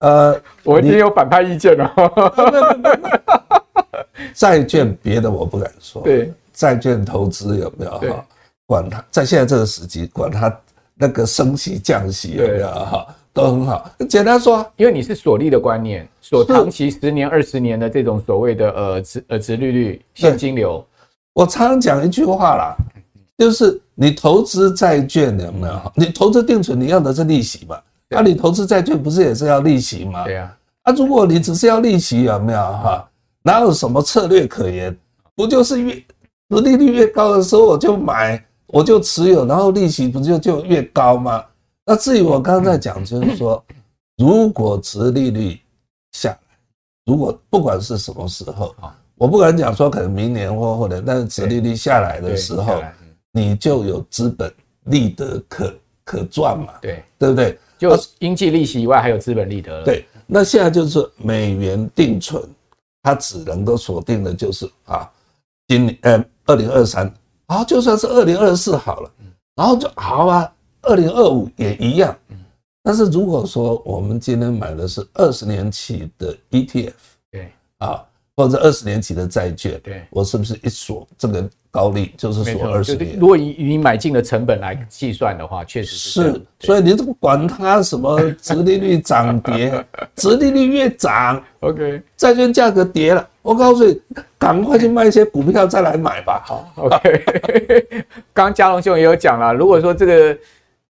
[0.00, 1.92] 呃，我已经有反派意见了。
[4.34, 6.02] 债券别的我不敢说。
[6.02, 8.26] 对，债券投资有没有哈？
[8.66, 10.54] 管它，在现在这个时期，管它
[10.94, 13.06] 那个升息降息有没有哈？
[13.32, 20.84] 都很好，简单说，因为你是锁利的观念，锁长期十年、二十年的这种所谓的呃殖呃殖利率现金流。
[21.34, 22.74] 我常常讲一句话啦，
[23.36, 25.92] 就是你投资债券有没有？
[25.94, 27.78] 你投资定存，你要的是利息嘛？
[28.08, 30.24] 那你投资债券不是也是要利息吗？
[30.24, 30.56] 对呀。
[30.82, 33.08] 啊，如果你只是要利息有没有哈？
[33.42, 34.96] 哪有什么策略可言？
[35.34, 35.92] 不就是越
[36.48, 41.44] 利率越高的时候我就买，我就持有，然后利息不就就越高吗？
[41.84, 43.62] 那至于我刚才讲，就是说，
[44.16, 45.60] 如果殖利率
[46.12, 46.38] 下来，
[47.04, 48.74] 如果不管是什么时候，
[49.16, 52.82] 我不敢讲说可能明年或后年，但是殖利率下来的时候，
[53.32, 54.52] 你就有资本
[54.84, 57.58] 利得可可赚嘛，对对不对？
[57.78, 59.84] 就应计利息以外还有资本利得了。
[59.84, 62.42] 对，那现在就是美元定存，
[63.02, 65.10] 它只能够锁定的就是啊，
[65.68, 67.12] 今年呃二零二三，
[67.48, 69.10] 好，就算是二零二四好了，
[69.54, 70.52] 然后就好啊。
[70.82, 72.16] 二零二五也一样，
[72.80, 76.92] 但是如果说我们今天买的是二十年期的 ETF，
[77.32, 78.04] 对啊，
[78.36, 83.18] 或者二十年期的债券，对，我是不是一锁这个高利就是锁二十年？
[83.18, 86.22] 如果以你买进的成本来计算的话，确实是。
[86.22, 89.82] 是，所以你这个管它什么殖利率涨跌，
[90.16, 93.98] 殖利率越涨，OK，债券价格跌了，我告诉你，
[94.38, 96.42] 赶快去卖一些股票再来买吧。
[96.44, 97.24] 好，OK。
[98.34, 100.38] 刚刚佳龙兄也有讲了，如果说这个。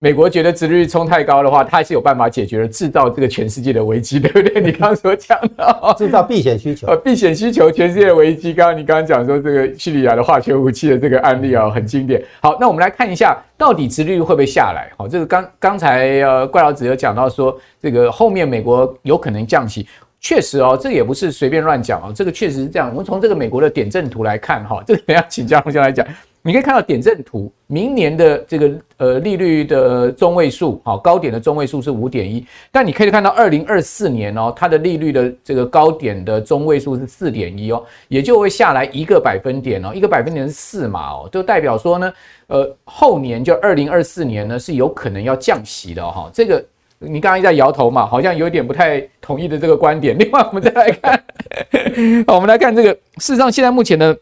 [0.02, 4.60] 美国觉得殖利率冲太高的话，它还是有办法解决的，制造这个全世界的危机， 对不对？
[4.60, 8.52] 你刚刚所讲的，制造避险需求，呃，避险需求，全世界的危机。
[8.52, 12.20] 刚刚你刚刚讲说这个叙利亚的化学武器的这个案例啊，很经典。
[12.40, 14.90] 好，那我们来看一下，到底殖利率会不会下来？
[14.98, 19.86] 好，这个刚刚才呃怪老子有讲到说，这个后面美国有可能降息，
[20.18, 22.90] 确实哦，这也不是随便乱讲哦，这个确实是这样。
[22.90, 26.04] 我们从这个美国的点阵图来看，哈，这个等下请教一下来讲。
[26.44, 42.12] 你可以看到点阵图，明年的这个呃利率的中位数，好，高点的中位数是五点一，但你可以看到二零二四年哦，它的利率的这个高点的中位数是四点一哦，也就会下来一个百分点哦，一个百分点是四嘛哦，就代表说呢，
[42.48, 46.64] 呃后年就二零二四年呢是有可能要降息的哈，这个
[46.98, 50.18] 你刚刚在摇头嘛，好像有点不太同意的这个观点。
[50.18, 51.24] 另外我们再来看，
[52.26, 54.18] 好，我们来看这个，事实上现在目前的。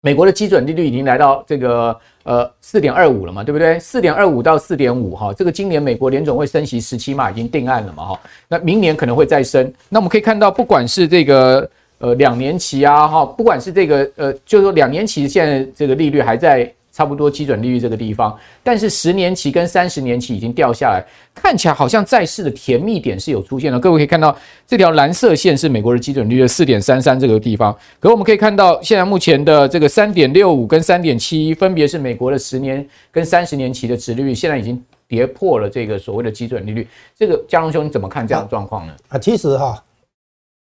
[0.00, 3.78] 美国的基准利率已经来到这个呃四点二五了嘛，对不对？
[3.80, 9.72] 四点二五到四点五哈，这个今年美国联总会升息十七嘛已经定案了嘛哈，那明年可能会再升。
[9.88, 16.72] 那我们可以看到，不管是这个呃两年期啊哈，不管是这个呃，就是说两年期现在这个利率还在。
[16.98, 21.00] 差不多基准利率这个地方，但是十年期跟三十年期已经掉下来，
[21.32, 23.78] 看起来好像债市的甜蜜点是有出现的。
[23.78, 27.72] 各位可以看到，这条蓝色线是美国的基准利率四点三三这个地方。
[28.00, 36.88] 可我们可以看到，现在目前的这个三点六五跟三点七一，分别是美国的十年跟三十年期的值利率，现在已经跌破了这个所谓的基准利率。
[37.16, 38.92] 这个江龙兄你怎么看这样的状况呢？
[39.06, 39.80] 啊，其实哈，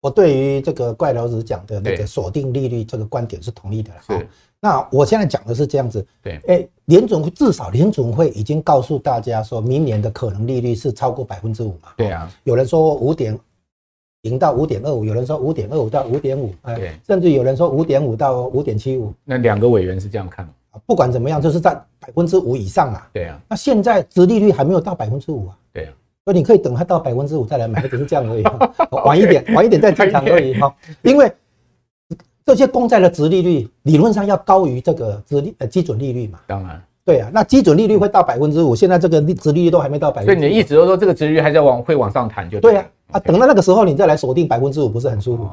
[0.00, 3.90] 我对于这个怪老子讲的那个锁定利率这个观点是同意的。
[4.06, 4.26] 是。
[4.64, 11.88] 那我现在讲的是这样子，对，哎，联准会至少联准会已经告诉大家说，明年的可能利率是超过百分之五嘛？
[11.96, 13.36] 对啊，有人说五点
[14.20, 19.12] 零到五点二五，有人说五点二五到五点五，对，甚至有人说五点五到五点七五。
[19.24, 20.78] 那两个委员是这样看啊？
[20.86, 23.10] 不管怎么样，就是在百分之五以上啊。
[23.12, 23.40] 对啊。
[23.48, 25.58] 那现在殖利率还没有到百分之五啊？
[25.72, 25.92] 对啊。
[26.24, 28.44] 所以你可以等它到百分之五再来买，只是这样而已。
[29.04, 30.72] 晚一点，晚一点再进场而已 哈，
[31.02, 31.28] 因为。
[32.44, 36.40] 这些公债的值利率理论上要高于这个殖利呃基准利率嘛？
[36.46, 45.48] 当然，对啊，那基准利率会到百分之五，现在这个殖利率都还没到百分之五，所以你的意思就是说这个殖利率还在往会往上弹就对啊啊，等到那个时候你再来锁定百分之五，不是很舒服？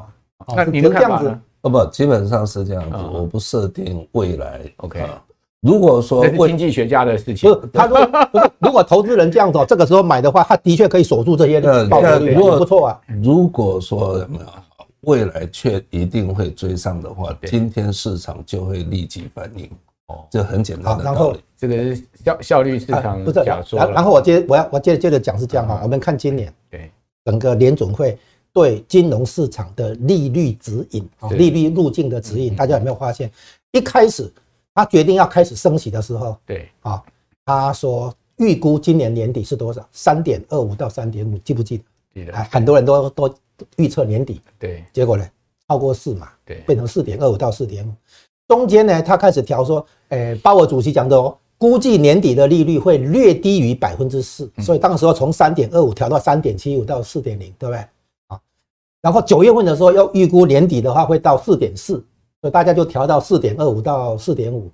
[0.56, 1.40] 那你的看法呢？
[1.62, 4.60] 哦不，基本上是这样子，我不设定未来。
[4.78, 5.04] OK，
[5.60, 13.00] 如果说经济学家的事情，不是他说 不是，如果投资人这样走，这个时候买的话，他的确可以锁住这些报酬率，不错啊。
[13.22, 14.26] 如果说
[15.02, 19.70] 未来却一定会追上的话，今天市场就会立即反应。
[20.06, 21.40] 哦，这很简单的道理。
[21.56, 23.78] 这个是效效率市场不是假说。
[23.78, 26.90] 然后我接我要我接着接着讲是这样哈，我们看今年对
[27.24, 28.18] 整个联总会。
[28.52, 33.30] 对金融市场的利率指引啊，利率路径的指引，大家有没有发现？
[33.70, 34.28] 一开始
[34.74, 37.00] 他决定要开始升息的时候，对啊，
[37.44, 39.88] 他说预估今年年底是多少？
[39.92, 41.84] 三点二五到三点五，记不记得？
[42.12, 42.32] 记得。
[42.50, 43.32] 很多人都都
[43.76, 45.26] 预测年底，对，结果呢，
[45.68, 47.92] 超过四嘛，对，变成四点二五到四点五。
[48.48, 57.78] 中间呢，他开始调说，诶，鲍尔主席讲的哦，估计年底的利率会略低于百分之四，所以当时候从三点二五调到三点七五到四点零，对不对？
[58.28, 58.40] 啊
[59.00, 61.94] 然后九月份的时候，要预估年底的话会到四点四，
[62.40, 64.70] 所以大家就调到四点二五到四点五。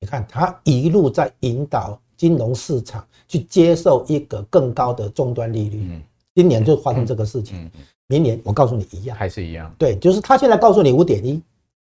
[0.00, 6.00] 你看，他一路在引导金融市场去接受一个更高的终端利率。
[6.34, 7.70] 今年就发生这个事情，
[8.08, 9.72] 明年我告诉你一样，还是一样。
[9.78, 11.40] 对，就是他现在告诉你五点一，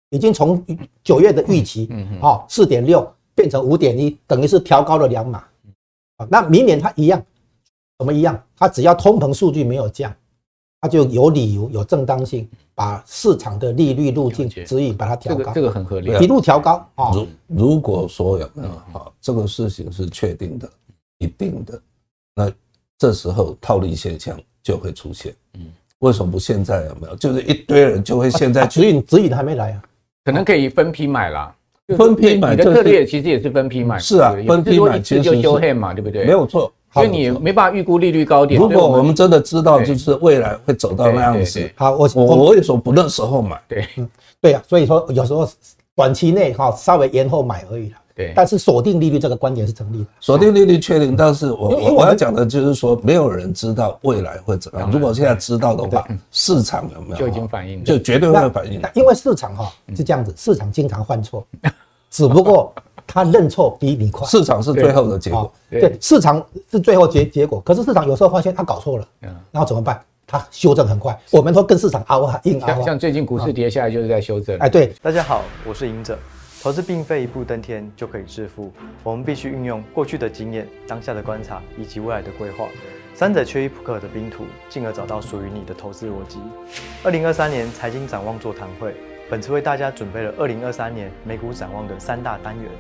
[0.09, 0.63] 已经从
[1.03, 1.89] 九月的预期，
[2.21, 5.43] 啊四点六变成五点一，等于是调高了两码。
[6.17, 7.23] 啊，那明年它一样，
[7.97, 8.41] 怎么一样？
[8.55, 10.13] 它只要通膨数据没有降。
[10.79, 17.09] 他就有理由、有正当性，把市场的利率路径指引把它调高，这个很合理，一路调高啊。
[17.13, 20.69] 如如果说有没有啊，这个事情是确定的、
[21.19, 21.81] 一定的，
[22.35, 22.51] 那
[23.03, 25.35] 这时候套利现象就会出现。
[25.55, 25.65] 嗯，
[25.99, 27.15] 为什么不现在有没有？
[27.17, 29.83] 就是一堆人就会现在指引指引还没来啊，
[30.23, 31.53] 可能可以分批买啦。
[31.97, 36.23] 分批买，你的策略其实也是分批买，是啊，分批买其实就修 hand 嘛，对不对？
[36.23, 36.71] 没有错。
[36.93, 38.57] 所以你没办法预估利率高点。
[38.57, 43.61] 如果我们真的知道，就是未来会走到那样子，好，我我我为什么不那时候买？
[43.67, 43.85] 对，
[44.39, 45.45] 对呀，所以说有时候
[45.93, 47.97] 短期内哈稍微延后买而已了。
[48.15, 50.05] 对，但是锁定利率这个观点是成立的。
[50.19, 54.91] 锁定利率确定，但是我我要讲的就是说，没有人知道未来会怎样。
[54.91, 58.81] 如果现在知道的话，市场有没有就已经反应，就绝对会反应。
[58.93, 61.45] 因为市场哈是这样子，市场经常犯错，
[62.09, 62.73] 只不过。
[63.05, 65.51] 他认错比你快，市场是最后的结果。
[65.69, 67.59] 对，市场是最后结结果。
[67.59, 69.05] 可是市场有时候发现他搞错了，
[69.51, 70.01] 然后怎么办？
[70.25, 71.15] 他修正很快。
[71.29, 72.81] 我们都跟市场凹啊，硬凹。
[72.81, 74.57] 像最近股市跌下来就是在修正。
[74.59, 76.17] 哎，对，大家好，我是赢者。
[76.63, 78.71] 投资并非一步登天就可以致富，
[79.03, 82.69] 我们必须运用过去的经验、当下的观察以及未来的规划，
[83.13, 86.39] 三者缺一不可的拼图，进而找到属于你的投资逻辑。
[87.03, 88.95] 二零二三年财经展望座谈会，
[89.29, 92.71] 本次为大家准备了二零二三年美股展望的三大单元。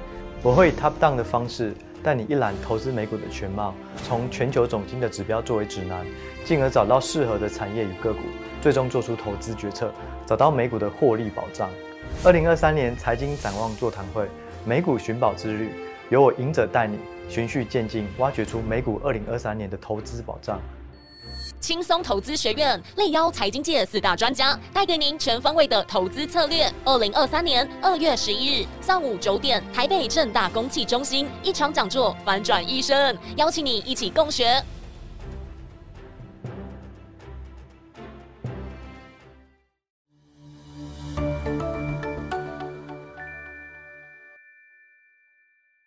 [0.41, 6.05] 我会以 top down 的方式带你一览投资美股的全貌，从全球总经的指标作为指南，
[6.45, 8.21] 进而找到适合的产业与个股，
[8.61, 9.91] 最终做出投资决策，
[10.25, 11.69] 找到美股的获利保障。
[12.23, 14.27] 二零二三年财经展望座谈会，
[14.65, 15.71] 美股寻宝之旅，
[16.09, 16.97] 由我赢者带你
[17.29, 20.59] 循序渐进，挖掘出美股二零二三年的投资保障。
[21.59, 26.71] 轻松投资学院力邀财经界四大专家，带给您全方位的投资策略。
[26.85, 34.61] 二零二三年二月十一日上午九点，台北正大公器中心一场讲座，反转一生，邀请你一起共学。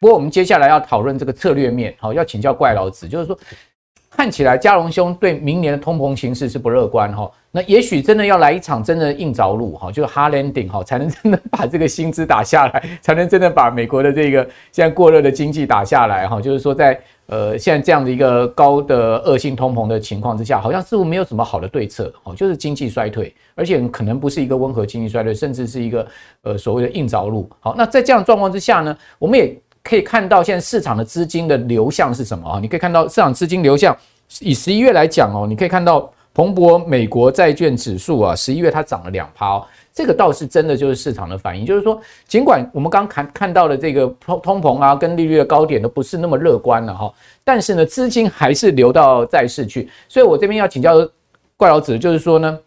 [0.06, 3.36] 不过，我们接下来要讨论这个策略面，好，要请教怪老子，就是说。
[4.08, 14.42] 看起来嘉龙兄对明年的通膨形势是不乐观哈，那也许真的要来一场真的硬着陆哈，就是 hard landing 哈，才能真的把这个薪资打下来， 才能真的把美国的这个
[14.72, 16.40] 现在过热的经济打下来哈。
[16.40, 26.06] 就是说在呃现在这样的一个高的恶性通膨的情况之下，好像似乎没有什么好的对策哦，就是经济衰退，而且可能不是一个温和经济衰退，甚至是一个
[26.40, 27.46] 呃所谓的硬着陆。
[27.60, 29.54] 好，那在这样状况之下呢，我们也。
[29.86, 32.58] 可以看到现在市场的资金的流向是什么啊？
[32.60, 33.96] 你可以看到市场资金流向，
[34.40, 51.08] 以十一月来讲哦，你可以看到彭博美国债券指数啊，十一月它涨了两趴，这个倒是真的就是市场的反应，就是说尽管我们刚看看到的这个通通膨啊跟利率的高点都不是那么乐观了哈，但是呢资金还是流到债市去，所以我这边要请教
[51.56, 52.58] 怪老子，就是说呢。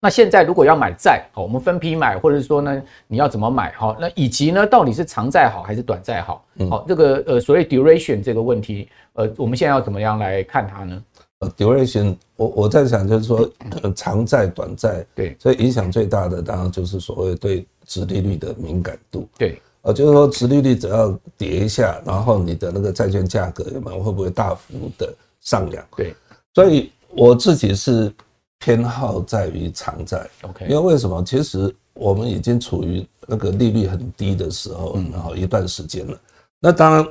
[0.00, 3.70] 那现在如果要买债，好，我们分批买，或者是说呢，你要怎么买？
[3.72, 6.44] 好，那以及呢，到底是长债好还是短债好？
[6.70, 11.02] 好，这个呃，所谓 duration 这个问题，呃，我们现在要怎么样来看它呢？
[11.40, 13.50] 呃，duration，我我在想就是说，
[13.82, 19.28] 呃，长债、短债，对，所以影响最大的当然就是所谓对殖利率的敏感度。
[19.38, 25.82] 对，呃，就是说，殖利率只要跌一下，然后你的那个债券价格有没有会不会大幅的上扬？
[25.96, 26.14] 对，
[26.54, 28.12] 所以我自己是
[28.60, 30.24] 偏好在于长债。
[30.42, 31.20] OK，因为为什么？
[31.24, 36.16] 其实我们已经处于那个利率很低的时候，然后一段时间了。
[36.60, 37.08] 那当然，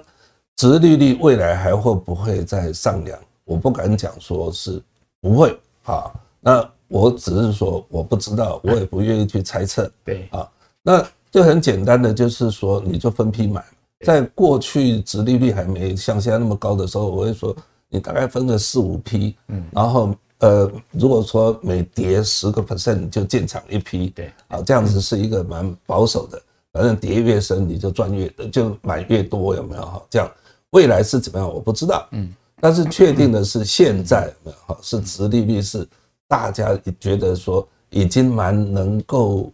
[0.55, 3.19] 殖利率未来还会不会再上扬？
[3.43, 4.81] 我不敢讲说是
[5.19, 6.09] 不会啊。
[6.39, 9.91] 那我只是说我不知道，我也不愿意去猜测。
[10.05, 10.49] 对啊，
[10.81, 11.05] 那。
[11.31, 13.63] 就很简单的，就是说，你就分批买。
[14.03, 17.55] 在过去殖利率还没像现在那么高的时候，我会说，
[17.87, 26.41] 你大概分个四五批，嗯，然后呃，如果说每跌十个 percent 就进场一批，对，啊，这样子是一个蛮保守的。
[26.71, 30.01] 反正跌越深你就赚越，就买越多，有没有哈？
[30.09, 30.29] 这样
[30.71, 34.77] 未来是怎么样我不知道，嗯，但是确定的是现在有没有哈？
[34.81, 35.87] 是殖利率是
[36.27, 39.51] 大家觉得说已经蛮能够。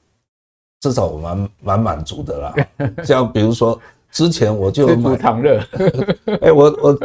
[0.81, 2.53] 至少我蛮蛮满足的啦，
[3.03, 3.79] 像比如说
[4.11, 5.59] 之前我就买长热，
[6.41, 6.99] 哎，我我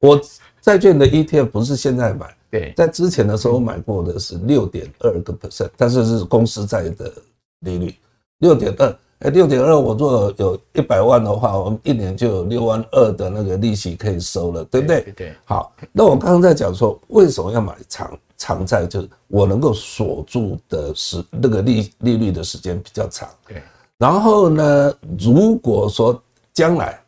[0.00, 0.20] 我
[0.66, 7.12] 债券的 ETF 不是现在买，对，在之前的时候我买过的是六点二个 percent，但是是公司债的
[7.60, 7.94] 利率
[8.40, 15.12] 六点二，哎，六点二，我做有一百万的话，我们一年就有六万二的那个利息可以收了，对不对？
[15.16, 18.18] 对，好，那我刚刚在讲说为什么要买长？
[18.36, 23.62] 长债就是我能够锁住的时那个利利率的时间比较长，对。
[23.96, 27.00] 然后呢，如果说将来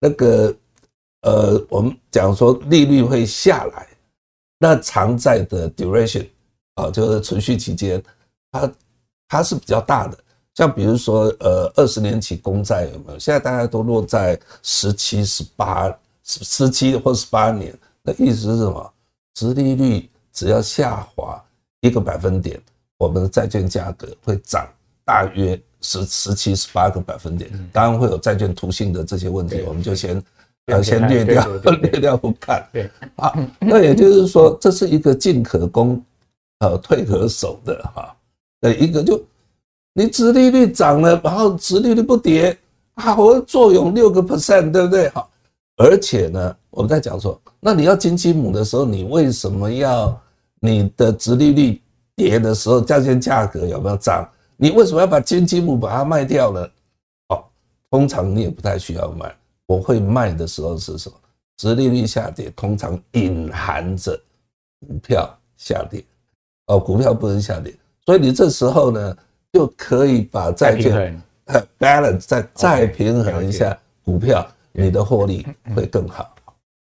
[0.00, 0.54] 那个
[1.22, 3.88] 呃，我们讲说利率会下来，
[4.58, 6.26] 那长债的 duration
[6.74, 8.02] 啊，就是存续期间，
[8.52, 8.72] 它
[9.28, 10.18] 它是比较大的。
[10.54, 13.18] 像比如说呃，二十年期公债有没有？
[13.18, 15.88] 现在大家都落在十七、十八、
[16.22, 18.92] 十十七或十八年，那意思是什么？
[19.34, 20.08] 殖利率。
[20.34, 21.38] 只要下滑
[21.82, 22.58] 一个百分点，
[22.96, 24.66] 我们的债券价格会涨
[25.04, 27.50] 大约十十七十八个百分点。
[27.70, 30.24] 当然会有债券图性的这些问题，我们就先
[30.66, 31.46] 呃先略掉
[31.80, 32.66] 略掉不看。
[32.72, 36.00] 对， 好，那也就是说，这是一个进可攻，
[36.60, 38.14] 呃退可守的哈。
[38.60, 39.20] 呃，一个就
[39.92, 42.56] 你殖利率涨了，然后殖利率不跌，
[42.94, 45.08] 啊，我作用六个 percent，对不对？
[45.08, 45.28] 好，
[45.76, 47.40] 而且呢，我们在讲说。
[47.58, 50.20] 那你要金鸡母的时候，你为什么要
[50.60, 51.80] 你的殖利率
[52.14, 54.28] 跌的时候，债券价格有没有涨？
[54.56, 56.68] 你为什么要把金鸡母把它卖掉呢？
[57.28, 57.44] 哦，
[57.90, 59.34] 通常你也不太需要卖。
[59.72, 61.16] 我会卖的时候是什么？
[61.56, 64.20] 殖利率下跌，通常隐含着
[64.86, 66.04] 股票下跌。
[66.66, 69.16] 哦，股票不能下跌，所以你这时候呢，
[69.52, 71.20] 就可以把债券
[71.78, 76.34] balance 再再平衡一下股票，你的获利会更好。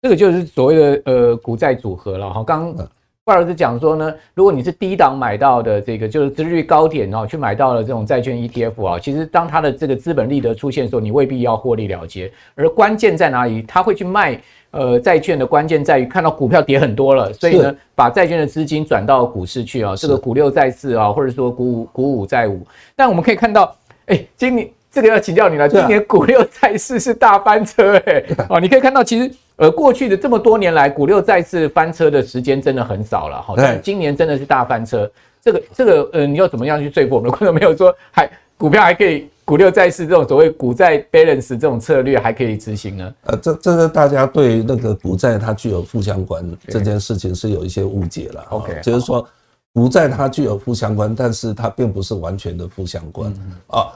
[0.03, 2.45] 这个就是所谓的呃股债组合了哈。
[2.45, 2.89] 刚刚
[3.27, 12.31] 怪老师讲说呢，如果你是低档买到的这个就是殖利率高点哦，去买到了这种债券 ETF 啊，其实当它的这个资本利得出现的时候，你未必要获利了结。
[12.55, 13.63] 而关键在哪里？
[13.63, 22.65] 他会去卖呃债券的关键在于看到股票跌很多了，所以呢把债券的资金转到股市去啊，这个股六债四啊，或者说股五股五债五。
[22.95, 23.75] 但我们可以看到，
[24.07, 29.31] 哎，今年这个要请教你了，今年股六债四是大翻车哎哦，你可以看到其实。
[29.59, 35.11] 呃过去的这么多年来，股六债四翻车的时间真的很少了，好像今年真的是大翻车。
[35.41, 43.15] 这个这个呃，你要怎么样去说服我们的观众朋友说，还股票还可以股六债四这种所谓股债 balance 这种策略还可以执行呢？
[43.23, 48.45] 呃，这这个大家对那个股债它具有负相关这件事情是有一些误解了。
[48.51, 49.27] OK，就是说
[49.73, 53.33] 股债它具有负相关，但是它并不是完全的负相关
[53.69, 53.89] 啊。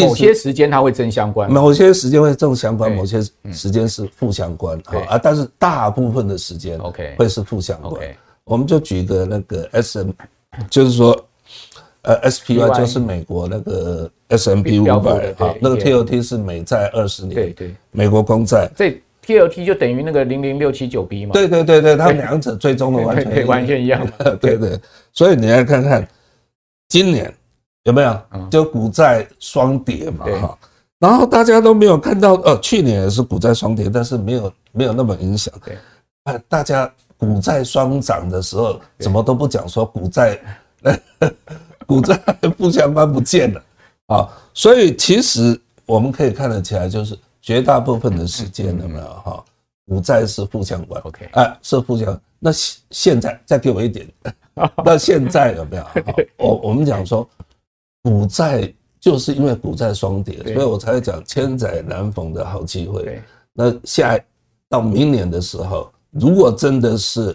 [0.00, 3.20] 某些时间它会正相关，某些时间会正相关，某些
[3.52, 4.78] 时间是负相关
[5.08, 5.18] 啊。
[5.18, 8.02] 但是大部分的时间，OK，会是负相关。
[8.44, 10.10] 我们就举一个那个 S M，
[10.70, 11.26] 就是说，
[12.02, 18.70] 呃，S P Y 就是美国那个 S M P 五百啊，那个 T O T 是美债二十年，对对，美国公债。
[18.76, 21.32] 这 T O T 就等于那个零零六七九 B 嘛？
[21.32, 24.06] 对对对对，它们两者最终的完全完全一样。
[24.40, 24.78] 对对，
[25.12, 26.06] 所以你来看看
[26.88, 27.32] 今年。
[27.84, 28.20] 有没有？
[28.50, 30.58] 就股债双跌嘛，哈，
[30.98, 35.52] 然后大家都没有看到，呃，去年也是股债双跌，但是没有没有那么影响。
[35.62, 35.76] 对，
[36.24, 40.40] 啊，大家股债双涨的时候，怎么都不讲说股债，
[41.86, 42.18] 股债
[42.56, 43.62] 负相关不见了
[44.06, 49.04] 啊，所以其实我们可以看得起来，就是绝大部分的时间有没有？
[49.04, 49.44] 哈，
[49.86, 52.18] 股债是负相关，OK，哎，是负相。
[52.38, 52.50] 那
[52.90, 54.08] 现在再给我一点，
[54.82, 55.84] 那现在有没有？
[56.38, 57.28] 我我们讲说。
[58.04, 63.22] 股债就是因为股债双跌，所以我才会讲千载难逢的好机会。
[63.54, 64.18] 那下
[64.68, 67.34] 到明年的时候，如果真的是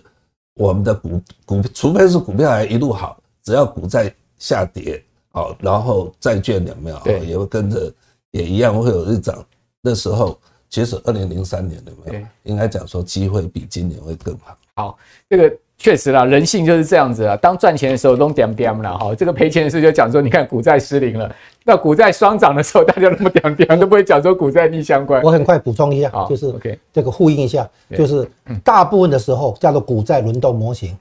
[0.54, 7.92] 我们的股股，除非是股票还一路好，只要股债下跌，好，然后债券有没有也会跟着
[8.30, 9.44] 也一样会有日涨。
[9.82, 10.40] 那时候
[10.70, 14.58] 其实二零零三年有没有，应该讲说机会比今年会更好。
[14.76, 14.98] 好，
[15.28, 15.58] 这个。
[15.82, 17.38] 确实啦，人性就是这样子啊。
[17.38, 21.34] 当赚钱的时候都点点了哈，这个赔钱的时候就讲说，你看股债失灵了。
[21.64, 25.24] 那股债双涨的时候，大家那么点点都不会讲说股债逆相关。
[25.24, 28.30] 我很快补充一下，就是 OK，这个呼应一下，就是
[28.62, 30.98] 大部分的时候叫做股债轮动模型，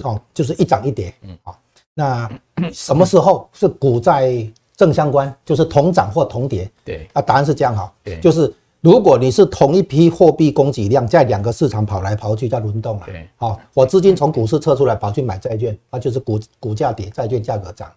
[0.00, 1.12] 好，就是一涨一跌。
[1.22, 1.58] 嗯，好，
[1.94, 2.30] 那
[2.72, 4.32] 什么时候是股债
[4.76, 5.34] 正相关？
[5.44, 6.70] 就是同涨或同跌。
[6.84, 8.52] 对，啊，答案是这样哈，对，就是。
[8.80, 13.06] 如果你是同一批货币供给量在两个市场跑来跑去，在轮动啊，
[13.36, 17.88] 好，我资金从股市撤出来跑去买债券， 那就是股股价跌，债券价格涨。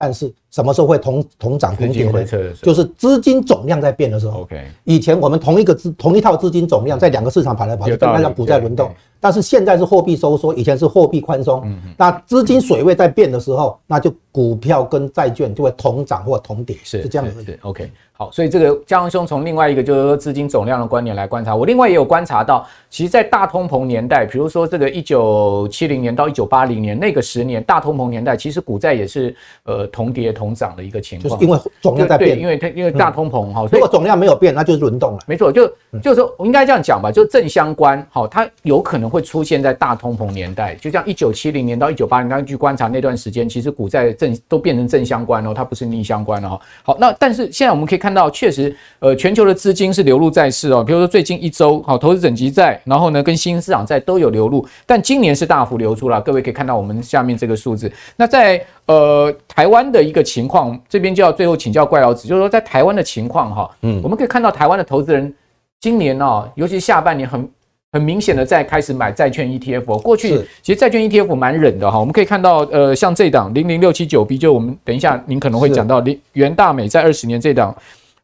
[0.00, 2.24] 但是什么时候会同同涨同跌呢？
[2.62, 4.42] 就是资金总量在变的时候。
[4.42, 8.88] OK，以前我们同一个资同一套资金总量在两个市场跑来跑去，那叫股债轮动。
[9.18, 11.76] 但是现在是货币收缩，以前是货币宽松。
[11.96, 17.42] 那资金水位在变的时候，那就股票跟债券就会同涨或同跌，是这样的。
[17.42, 17.90] 对，OK。
[18.18, 35.68] 好，所以这个江兄从另外一个就是说资金总量的观点来观察，我另外也有观察到，其实，在大通膨年代，比如说这个一九七零年到一九八零年那个十年大通膨年代，其实股债也是呃同跌同涨的一个情况，就是因为总量在变，对，因为它因为大通膨哈，如果总量没有变，那就是轮动了，没错，就
[36.02, 46.58] 就是说我应该这样讲吧，就正相关，好，它有可能会出现在大通膨年代，就像一九七零年到一九八零年，去观察那段时间，其实股债正都变成正相关哦，它不是逆相关哦。
[46.82, 48.74] 好，那但是现在我们可以看到，确实。
[49.00, 56.20] 呃，全球的资金是流入债市哦，比如说最近一周，好，投资等级债，然后呢，跟新兴市场债都有流入，但今年是大幅流出了。
[56.20, 57.88] 各位可以看到我们下面这个数字。
[58.16, 65.32] 那在呃台湾的一个情况，这边就要最后请教怪老子，就是说在台湾的情况哈，嗯，我们可以看到台湾的投资人
[65.80, 67.48] 今年哦，尤其下半年很
[67.92, 70.02] 很明显的在开始买债券 ETF。
[70.02, 70.30] 过去
[70.60, 76.02] 其实债券 ETF 蛮忍的哈，我们可以看到呃，像这档零零六七九 B，就我们等一下您可能会讲到
[76.32, 77.72] 元大美在二十年这档。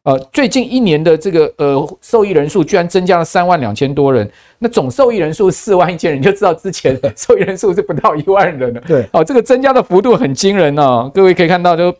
[0.05, 4.29] 呃，最近一年的这个呃受益人数居然增加了三万两千多人，
[4.59, 8.79] 那总受益人数四万一千人，你就知道之前受益 人数是不到一万人了。
[8.81, 11.09] 对，哦，这个增加的幅度很惊人哦。
[11.11, 11.91] 各位可以看到，就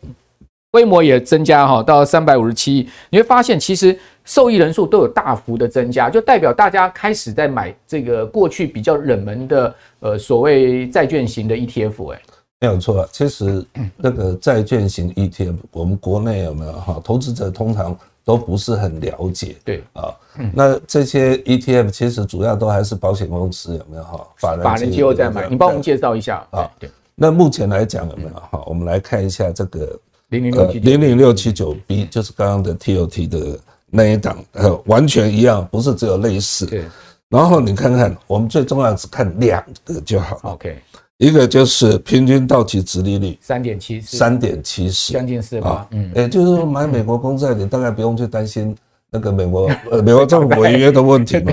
[0.70, 2.88] 规模也增加哈，到三百五十七亿。
[3.10, 12.20] 你会发现，其实受益人数都有大幅的增加，就代表大家开始在买这个过去比较冷门的呃所谓债券型的 ETF 哎。
[12.58, 13.64] 没有错，其实
[13.96, 16.98] 那个债券型 ETF，我们国内有没有哈？
[17.04, 17.94] 投资者通常
[18.24, 19.56] 都不是很了解。
[19.62, 20.08] 对啊，
[20.54, 24.26] 那这些 ETF 其实主要都还是保险公司有没有哈？
[24.38, 26.70] 法人法人机构在买，你帮我们介绍一下啊？
[26.78, 28.62] 对，那目前来讲有没有哈？
[28.66, 29.98] 我们来看一下这个
[30.30, 36.64] 零零六七零零六七九 B，就是刚刚的 TOT 的那一档，呃，完全一样，不是只有类似。
[36.64, 36.86] 对，
[37.28, 40.40] 然后你看看，我们最重要是看两个就好。
[40.42, 40.78] OK。
[41.18, 45.86] 一个就是平均到期值利率三点七四，三点七四，将近四吧。
[45.90, 48.76] 嗯，也就是说买美国公债，你大概不用去担心
[49.10, 51.52] 那个美国呃美国政府违约的问题嘛。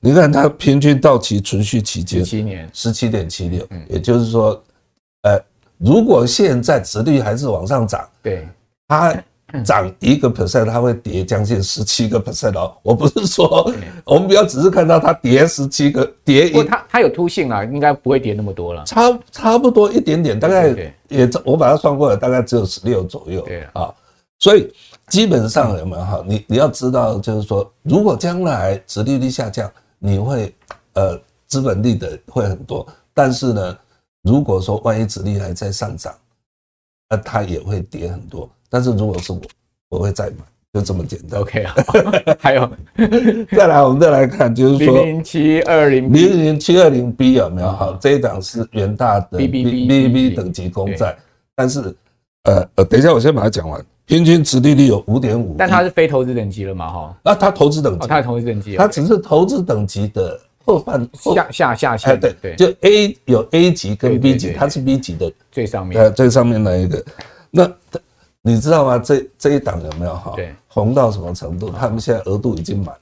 [0.00, 3.66] 你看它平均到期存续期间十七年，十七点七六。
[3.88, 4.62] 也就是说，
[5.22, 5.40] 呃，
[5.76, 8.46] 如果现在值率还是往上涨，对
[8.86, 9.14] 它。
[9.64, 12.76] 涨一个 percent，它会跌将近十七个 percent 哦。
[12.82, 13.72] 我不是说，
[14.04, 18.84] 我们不要只是看到它跌十七个，跌一，它它有凸性啊，应该不会跌那么多了。
[18.84, 20.68] 差差不多一点点，大概
[21.08, 23.40] 也我把它算过了，大概只有十六左右。
[23.42, 23.92] 对啊，
[24.38, 24.70] 所以
[25.08, 26.22] 基本上有没有哈？
[26.26, 30.54] 你你要知道，就是说，如果将来殖利率下降，你会
[30.92, 33.78] 呃资本利得会很多，但是呢，
[34.22, 36.14] 如果说万一殖利率还在上涨，
[37.08, 38.46] 那它也会跌很多。
[38.68, 39.40] 但是如果是我，
[39.90, 40.36] 我会再买，
[40.74, 41.40] 就这么简单。
[41.40, 41.74] OK 啊，
[42.38, 42.70] 还有，
[43.56, 47.68] 再来，我们再来看，就是说零零七二零零零七二零 B 有没有？
[47.68, 51.16] 好，这一档是元大的 BBB 等级公债，
[51.54, 51.80] 但是
[52.44, 53.84] 呃呃，等一下，我先把它讲完。
[54.04, 56.90] 平均值利率有五点五，但它是非投资等级了嘛？
[56.90, 67.04] 哈，那它投资等级，它是投资等级，它只是投资等级的后半下下下下，对对，就 A 有 A 级跟 B 级，它是 B 级的最上面，呃，最上面那一个，
[67.50, 67.70] 那。
[68.42, 68.98] 你知道吗？
[68.98, 70.32] 这这一档有没有哈？
[70.36, 71.70] 对，红到什么程度？
[71.70, 72.94] 他们现在额度已经满，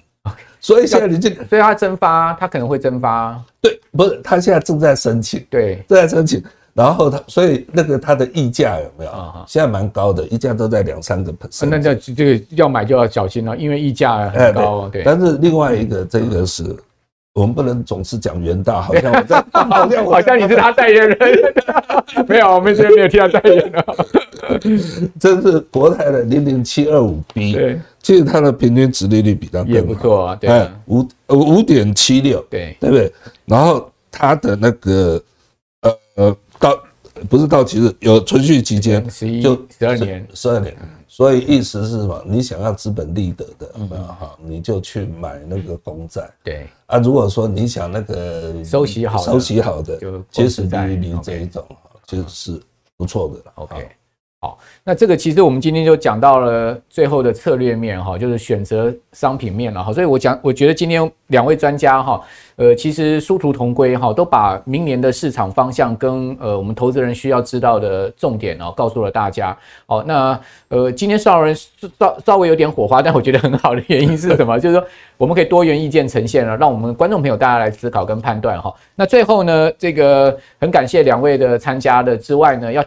[0.61, 3.41] 所以现在你这个，所以它蒸发，它可能会蒸发。
[3.61, 6.43] 对，不是，他现在正在申请，对，正在申请。
[6.73, 9.11] 然后他，所以那个他的溢价有没有？
[9.47, 11.67] 现在蛮高的，溢价都在两三个 percent。
[11.71, 14.89] 那这这个要买就要小心了，因为溢价很高。
[14.89, 16.77] 对，但是另外一个这个是。
[17.37, 21.19] 我们不能总是讲元大，好像我在， 好像好像你是他代言人。
[22.27, 23.85] 没有，我们这边没有替他代言的。
[25.21, 33.13] 这是国泰的零零七二五 B，对，其实它的平均值利率比它更也不错啊，对，五五点七六，对，对不对？
[33.45, 35.23] 然后它的那个
[35.83, 36.75] 呃呃到
[37.29, 40.75] 不是到期日有存续期间，十一就十二年，十二年。
[41.17, 42.23] 所以意思是什么？
[42.27, 46.31] 你想要资本利得的，嗯好，你就去买那个公债。
[46.45, 51.65] 对啊，如果说你想那个收息好、收息好的，就其实利率这一种，
[52.07, 52.63] 其实是
[52.99, 53.51] 不错的。
[53.55, 53.89] OK。
[54.47, 59.93] 好，那这个其实我们今天就讲到了最后的策略面哈，就是选择商品面了哈。
[59.93, 62.23] 所以我讲，我觉得今天两位专家哈，
[62.55, 69.57] 呃，其实殊途同归哈，都把明年的市场方向跟呃我们投资人需要知道的重点哦，告诉了大家。
[69.85, 70.39] 好，那
[70.69, 74.57] 呃今天稍微稍稍微有点火花，但我觉得很好的原因是什么？
[74.61, 74.87] 就是说
[75.17, 78.73] 我们可以多元意见呈现了，让我们观众朋友大家来思考跟判断哈。
[78.95, 82.85] 那最后呢，这个很感谢两位的参加的之外呢，要。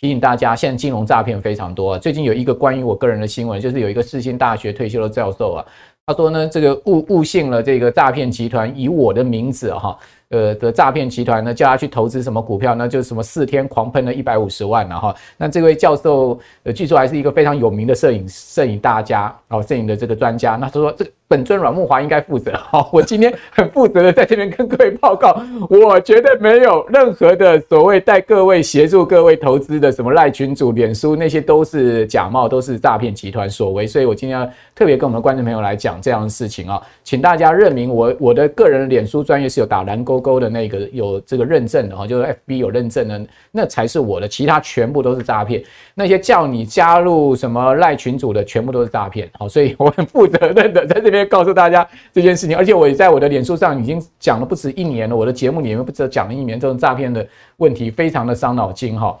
[0.00, 1.98] 提醒大家，现在金融诈骗非常多啊。
[1.98, 5.66] 最近有一个关于我个人的新闻，就是有一个世新大学退休的教授啊，
[6.06, 15.12] 他说呢，这个误误信了这个诈骗集团以我的名字哈，呃的诈骗集团呢，叫他去投资什么股票，那就什么四天狂喷了一百五十万了哈。
[15.36, 20.54] 那这位教授呃，据说还是一个非常有名的摄影摄影大家哦，摄影的这个专家。
[20.54, 21.10] 那他说这个。
[21.28, 22.52] 本尊阮慕华应该负责。
[22.56, 33.86] 好，我今天很负责的在这边跟各位报告，我绝对没有任何的所谓带各位协助各位投资的什么赖群主、脸书，那些都是假冒，都是诈骗集团所为。
[33.86, 43.20] 所以我今天要特别跟我们的观众朋友来讲这样的事情啊，请大家认明我我的个人脸书专业是有打蓝勾勾的那个有这个认证的哈，就是 FB 有认证的，
[43.52, 45.62] 那才是我的，其他全部都是诈骗。
[45.94, 49.28] 那些叫你加入什么赖群主的，全部都是诈骗。
[49.38, 51.17] 好，所以我很负责任的在这边。
[51.26, 55.16] 告诉大家这件事情，而且我也在我的脸书上已经讲了不止一年了。
[55.16, 59.18] 我的节目里面不止讲了一年，这种诈骗的问题非常的伤脑筋哈。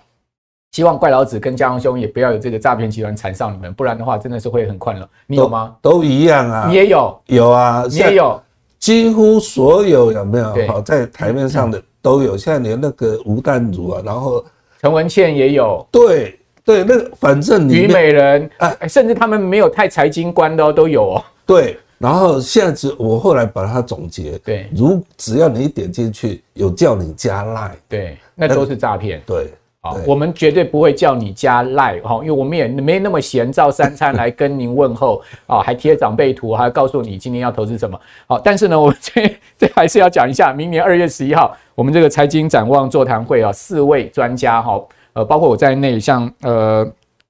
[0.72, 5.08] 希望怪老子跟嘉荣兄也不要有这个诈骗集团缠上你们，不然的话真的是会很困扰。
[5.26, 5.74] 你有吗？
[5.80, 8.38] 都，都一样啊，你也有，有啊，你也有，
[8.78, 10.54] 几乎所有有没有？
[10.66, 12.36] 好，在台面上的都有。
[12.36, 14.44] 现在连那个吴淡如啊，然后
[14.78, 21.78] 陈文茜也有，对对，那反正虞美人啊，甚至他们没有太财经观的都有哦，对。
[21.98, 44.80] 然后现在只我后来把它总结，对，如只要你一点进去，有叫你加 Line，对，那都是诈骗，对，好，我们绝对不会叫你加 Line 哈，因为我们也没那么闲，照三餐来跟您问候啊， 还贴长辈图，还告诉你今天要投资什么，好，但是呢，我们这 这还是要讲一下，明年二月十一号，我们这个财经展望座谈会啊，四位专家哈，
[45.14, 46.88] 呃，包括我在内，像呃。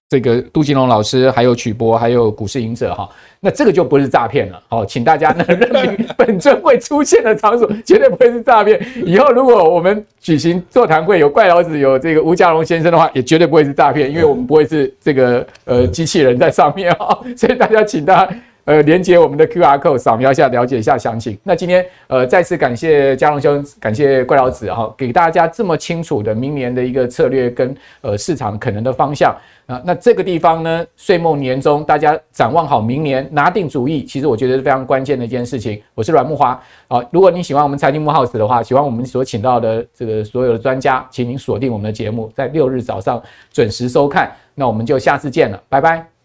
[0.08, 3.06] 这个杜金龙老师，还有曲波，还有股市赢者哈，
[3.40, 4.58] 那这个就不是诈骗了。
[4.66, 8.80] 好，请大家呢认明本尊会出现的场所，绝对不会是诈骗。
[9.04, 17.20] 以后如果我们举行座谈会，有怪老子，有这个吴家龙先生的话，也绝对不会是诈骗，因为我们不会是这个呃机器人在上面哈。
[17.36, 18.34] 所以大家请大家
[18.68, 21.38] 呃连接我们的 QR code，扫描一下，了解一下详情。
[21.42, 29.34] 那今天呃再次感谢家龙兄，感谢怪老子哈，给大家这么清楚的明年的一个策略跟呃市场可能的方向。
[29.64, 35.80] 啊，那这个地方呢，岁末年终，大家展望好明年，拿定主意，其实我觉得是非常关键的一件事情。
[35.94, 36.56] 我是阮慕驊
[36.88, 44.30] 啊，如果你喜欢我们财经慕 House 的话，喜欢我们所请到的这个所有的专家，请您锁定我们的节目，在六日早上准时收看。
[44.54, 46.17] 那我们就下次见了，拜拜。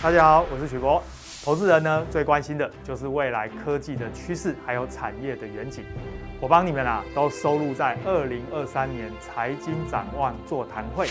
[0.00, 1.02] 大家好，我是许博。
[1.44, 5.82] 投资人呢，最关心的就是未来科技的趋势，还有产业的远景。
[6.40, 11.08] 我帮你们啊，都收录在二零二三年财经展望座谈会。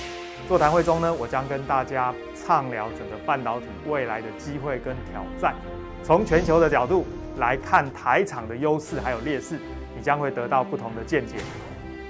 [0.48, 5.54] 座谈会中呢，我将跟大家畅聊整个半导体未来的机会跟挑战，
[6.02, 7.06] 从全球的角度
[7.40, 9.60] 来看台厂的优势还有劣势，
[9.98, 11.36] 你将会得到不同的见解。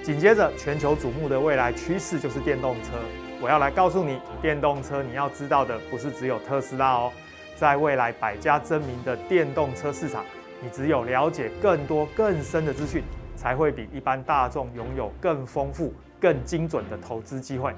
[0.03, 2.91] 紧接着，全球瞩目的未来趋势就是电动车。
[3.39, 7.11] 我要来告诉你，电动车你要知道的不是只有特斯拉哦，
[7.55, 10.25] 在未来百家争鸣的电动车市场。
[10.59, 13.03] 你只有了解更多更深的资讯，
[13.35, 17.71] 才会比一般大众拥有更丰富、更精准的投资机会。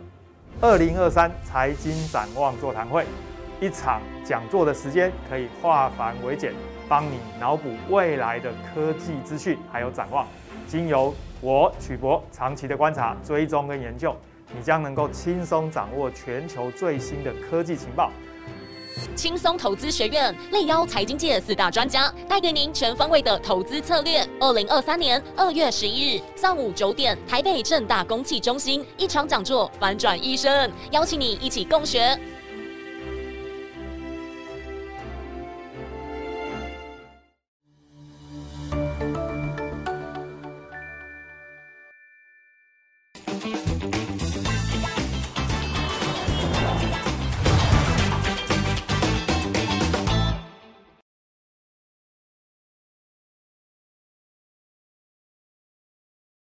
[0.62, 3.05] 二零二三财经展望座谈会，
[3.60, 6.53] 一场讲座的时间可以化繁为简，
[6.88, 10.26] 帮你脑补未来的科技资讯还有展望。
[10.66, 14.16] 经由我曲博长期的观察、追踪跟研究，
[14.56, 18.12] 你将能够轻松掌握全球最新的科技情报。
[19.16, 24.28] 轻松投资学院力邀财经界四大专家，带给您全方位的投资策略。
[24.39, 32.20] 二零二三年二月十一日上午九点，台北正大公器中心一场讲座，反转一生，邀请你一起共学。